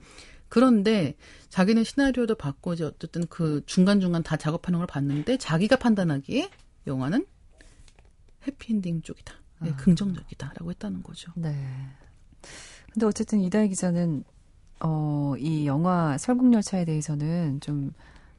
그런데 0.50 1.16
자기는 1.50 1.84
시나리오도 1.84 2.36
봤고 2.36 2.74
이제 2.74 2.84
어쨌든 2.84 3.26
그 3.28 3.62
중간 3.66 4.00
중간 4.02 4.24
다 4.24 4.36
작업하는 4.36 4.80
걸 4.80 4.88
봤는데 4.88 5.38
자기가 5.38 5.78
판단하기에 5.78 6.50
영화는 6.88 7.26
해피엔딩 8.46 9.04
쪽이다. 9.04 9.36
네, 9.62 9.72
아. 9.72 9.76
긍정적이다라고 9.76 10.70
했다는 10.72 11.04
거죠. 11.04 11.32
네. 11.36 11.54
근데 12.94 13.06
어쨌든 13.06 13.40
이다희 13.42 13.70
기자는 13.70 14.24
어, 14.82 15.34
이 15.38 15.66
영화 15.68 16.18
설국열차에 16.18 16.86
대해서는 16.86 17.60
좀 17.62 17.94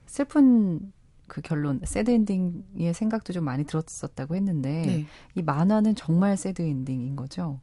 슬픈 0.07 0.93
그 1.29 1.41
결론, 1.43 1.81
새드 1.85 2.11
엔딩의 2.11 2.93
생각도 2.95 3.33
좀 3.33 3.45
많이 3.45 3.65
들었었다고 3.65 4.35
했는데 4.35 4.83
네. 4.87 5.07
이 5.37 5.43
만화는 5.43 5.95
정말 5.95 6.37
새드 6.37 6.63
엔딩인 6.63 7.15
거죠. 7.17 7.61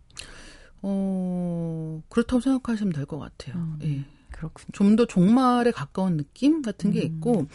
어, 0.82 2.02
그렇다고 2.10 2.40
생각하시면 2.40 2.94
될 2.94 3.06
것 3.06 3.18
같아요. 3.20 3.56
음. 3.56 3.80
예. 3.84 4.06
그렇군요. 4.38 4.68
좀 4.72 4.96
더 4.96 5.06
종말에 5.06 5.72
가까운 5.72 6.18
느낌 6.18 6.62
같은 6.62 6.92
게 6.92 7.02
음. 7.02 7.06
있고, 7.06 7.48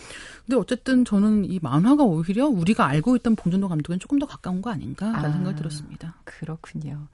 근데 0.45 0.57
어쨌든 0.57 1.05
저는 1.05 1.45
이 1.45 1.59
만화가 1.63 2.03
오히려 2.05 2.47
우리가 2.49 2.87
알고 2.87 3.17
있던 3.17 3.37
봉준호 3.37 3.69
감독은 3.69 3.99
조금 4.01 4.19
더 4.19 4.27
가까운 4.27 4.63
거 4.63 4.71
아닌가라는 4.71 5.31
아. 5.31 5.33
생각이 5.33 5.57
들었습니다. 5.57 6.17
그렇군요. 6.25 7.07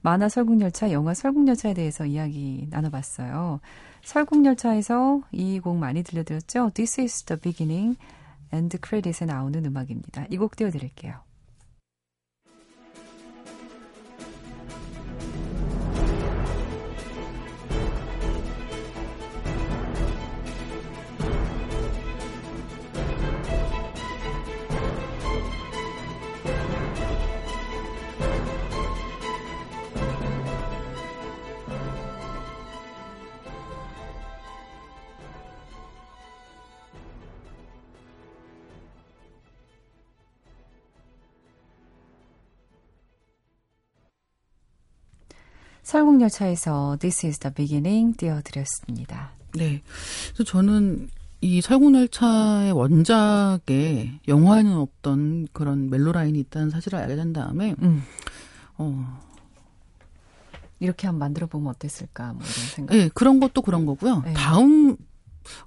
만화 0.00 0.28
설국열차, 0.28 0.92
영화 0.92 1.12
설국열차에 1.14 1.74
대해서 1.74 2.06
이야기 2.06 2.66
나눠봤어요. 2.70 3.60
설국열차에서 4.04 5.22
이 5.32 5.58
곡 5.60 5.76
많이 5.78 6.02
들려드렸죠? 6.04 6.70
This 6.74 7.00
is 7.00 7.22
the 7.24 7.40
beginning 7.40 7.98
and 8.54 8.78
credit에 8.82 9.26
나오는 9.26 9.64
음악입니다. 9.64 10.26
이 10.30 10.36
곡 10.38 10.54
띄워드릴게요. 10.56 11.25
설국열차에서 46.00 46.96
This 47.00 47.26
is 47.26 47.38
the 47.38 47.54
beginning 47.54 48.14
띄워드렸습니다. 48.18 49.30
네. 49.54 49.82
그래서 50.34 50.44
저는 50.44 51.08
이 51.40 51.60
설국열차의 51.62 52.72
원작에 52.72 54.20
영화에는 54.28 54.74
없던 54.76 55.48
그런 55.52 55.88
멜로 55.88 56.12
라인이 56.12 56.38
있다는 56.40 56.68
사실을 56.70 56.98
알게 56.98 57.16
된 57.16 57.32
다음에, 57.32 57.74
음. 57.80 58.02
어, 58.76 59.18
이렇게 60.80 61.06
한번 61.06 61.20
만들어 61.20 61.46
보면 61.46 61.70
어땠을까 61.70 62.34
뭐 62.34 62.42
이런 62.42 62.52
생각. 62.74 62.94
예, 62.96 63.08
그런 63.14 63.40
것도 63.40 63.62
그런 63.62 63.86
거고요. 63.86 64.20
네. 64.24 64.34
다음 64.34 64.96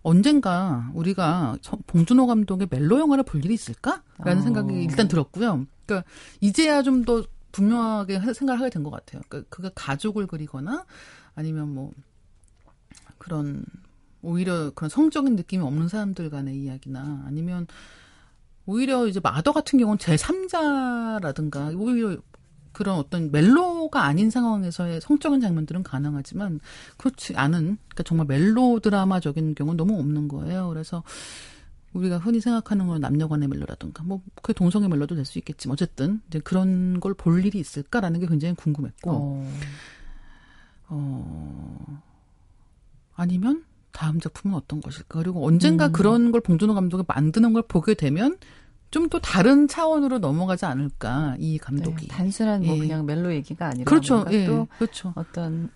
언젠가 0.03 0.91
우리가 0.93 1.57
서- 1.63 1.77
봉준호 1.87 2.27
감독의 2.27 2.67
멜로 2.69 2.99
영화를 2.99 3.23
볼 3.23 3.43
일이 3.43 3.55
있을까라는 3.55 4.37
어. 4.39 4.41
생각이 4.43 4.73
일단 4.83 5.07
들었고요. 5.07 5.65
그러니까 5.87 6.07
이제야 6.41 6.83
좀 6.83 7.03
더 7.05 7.23
분명하게 7.51 8.15
하- 8.17 8.33
생각을 8.33 8.59
하게 8.61 8.69
된 8.69 8.83
것 8.83 8.89
같아요. 8.91 9.21
그러니까 9.27 9.49
그가 9.49 9.69
가족을 9.75 10.27
그리거나 10.27 10.85
아니면 11.35 11.73
뭐 11.73 11.91
그런 13.17 13.63
오히려 14.21 14.71
그런 14.71 14.89
성적인 14.89 15.35
느낌이 15.35 15.63
없는 15.63 15.87
사람들 15.87 16.29
간의 16.29 16.57
이야기나 16.61 17.23
아니면 17.25 17.67
오히려 18.65 19.07
이제 19.07 19.19
마더 19.19 19.51
같은 19.51 19.79
경우는 19.79 19.97
제 19.97 20.15
3자라든가 20.15 21.73
오히려 21.77 22.17
그런 22.71 22.97
어떤 22.97 23.31
멜로가 23.31 24.03
아닌 24.03 24.29
상황에서의 24.29 25.01
성적인 25.01 25.41
장면들은 25.41 25.83
가능하지만 25.83 26.59
그렇지 26.97 27.35
않은 27.35 27.77
그러니까 27.89 28.03
정말 28.03 28.27
멜로 28.27 28.79
드라마적인 28.79 29.55
경우는 29.55 29.75
너무 29.77 29.97
없는 29.99 30.27
거예요. 30.27 30.69
그래서 30.69 31.03
우리가 31.93 32.17
흔히 32.17 32.39
생각하는 32.39 32.87
건 32.87 33.01
남녀간의 33.01 33.47
멜로라든가 33.47 34.03
뭐그 34.03 34.53
동성애 34.53 34.87
멜로도 34.87 35.15
될 35.15 35.25
수 35.25 35.37
있겠지만 35.39 35.73
어쨌든 35.73 36.21
이제 36.27 36.39
그런 36.39 36.99
걸 36.99 37.13
볼 37.15 37.43
일이 37.45 37.59
있을까라는 37.59 38.19
게 38.19 38.27
굉장히 38.27 38.55
궁금했고 38.55 39.11
어. 39.11 39.51
어 40.89 42.01
아니면 43.15 43.63
다음 43.91 44.19
작품은 44.19 44.55
어떤 44.55 44.81
것일까? 44.81 45.19
그리고 45.19 45.45
언젠가 45.45 45.87
음. 45.87 45.91
그런 45.91 46.31
걸 46.31 46.41
봉준호 46.41 46.73
감독이 46.73 47.03
만드는 47.07 47.53
걸 47.53 47.63
보게 47.67 47.93
되면 47.93 48.37
좀 48.91 49.09
또 49.09 49.19
다른 49.19 49.67
차원으로 49.67 50.17
넘어가지 50.19 50.65
않을까 50.65 51.35
이 51.39 51.53
네, 51.53 51.57
감독이. 51.59 52.07
단순한 52.07 52.63
뭐 52.63 52.75
예. 52.75 52.79
그냥 52.79 53.05
멜로 53.05 53.31
얘기가 53.33 53.67
아니라 53.67 53.85
그렇죠. 53.85 54.25
예. 54.31 54.47
또 54.47 54.67
그렇죠. 54.79 55.13
어떤 55.15 55.69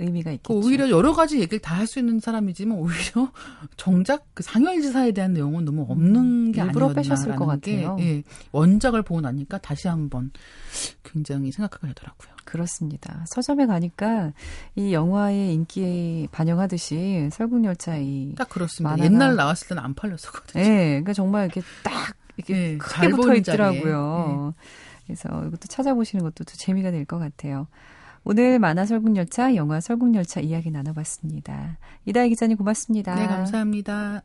의미가 0.00 0.30
그 0.30 0.34
있겠죠. 0.34 0.58
오히려 0.58 0.90
여러 0.90 1.12
가지 1.12 1.38
얘기를 1.40 1.58
다 1.60 1.76
할 1.76 1.86
수 1.86 1.98
있는 1.98 2.18
사람이지만 2.20 2.76
오히려 2.78 3.30
정작 3.76 4.24
그 4.34 4.42
상열지사에 4.42 5.12
대한 5.12 5.32
내용은 5.32 5.64
너무 5.64 5.86
없는 5.88 6.52
게 6.52 6.60
음, 6.62 6.66
일부러 6.66 6.92
빼셨을 6.92 7.36
것 7.36 7.46
게, 7.60 7.82
같아요. 7.82 7.96
예, 8.00 8.22
원작을 8.52 9.02
보고 9.02 9.20
나니까 9.20 9.58
다시 9.58 9.88
한번 9.88 10.30
굉장히 11.04 11.52
생각하게 11.52 11.88
되더라고요. 11.88 12.30
그렇습니다. 12.44 13.24
서점에 13.30 13.66
가니까 13.66 14.32
이 14.74 14.92
영화의 14.92 15.54
인기에 15.54 16.28
반영하듯이 16.32 17.28
설국열차 17.32 17.96
이딱 17.98 18.48
그렇습니다. 18.48 18.96
만화가- 18.96 19.04
옛날 19.04 19.36
나왔을 19.36 19.68
때는 19.68 19.82
안 19.82 19.94
팔렸었거든요. 19.94 20.62
예, 20.64 20.86
그러니까 20.88 21.12
정말 21.12 21.44
이렇게 21.46 21.62
딱 21.84 22.14
이렇게 22.36 22.72
예, 22.72 22.78
크게 22.78 22.92
잘 22.92 23.10
붙어 23.10 23.34
있더라고요. 23.34 24.54
그래서 25.06 25.28
이것도 25.28 25.66
찾아보시는 25.68 26.22
것도 26.24 26.44
또 26.44 26.52
재미가 26.56 26.90
될 26.90 27.04
것 27.04 27.18
같아요. 27.18 27.66
오늘 28.30 28.60
만화 28.60 28.86
설국열차, 28.86 29.56
영화 29.56 29.80
설국열차 29.80 30.38
이야기 30.38 30.70
나눠봤습니다. 30.70 31.78
이다희 32.04 32.28
기자님 32.28 32.56
고맙습니다. 32.58 33.16
네, 33.16 33.26
감사합니다. 33.26 34.22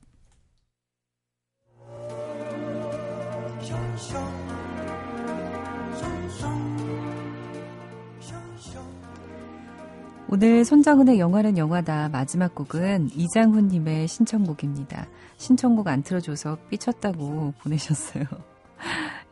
오늘 10.29 10.63
손정은의 10.63 11.17
영화는 11.17 11.57
영화다 11.57 12.09
마지막 12.09 12.53
곡은 12.53 13.09
이장훈님의 13.15 14.07
신청곡입니다. 14.07 15.07
신청곡 15.37 15.87
안 15.87 16.03
틀어줘서 16.03 16.59
삐쳤다고 16.69 17.55
보내셨어요. 17.57 18.25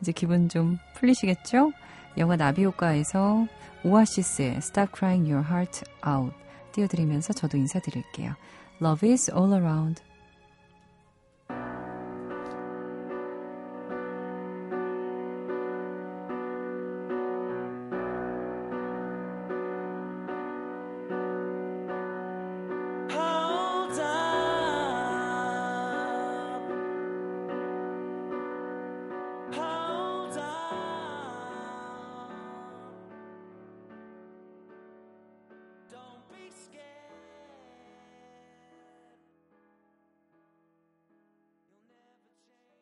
이제 0.02 0.12
기분 0.12 0.50
좀 0.50 0.80
풀리시겠죠? 0.96 1.72
영화 2.18 2.36
나비효과에서 2.36 3.46
오아시스의 3.85 4.57
Stop 4.59 4.93
Crying 4.97 5.31
Your 5.31 5.47
Heart 5.49 5.85
Out 6.07 6.35
띄워드리면서 6.73 7.33
저도 7.33 7.57
인사드릴게요. 7.57 8.35
Love 8.81 9.11
is 9.11 9.31
all 9.31 9.53
around. 9.53 10.03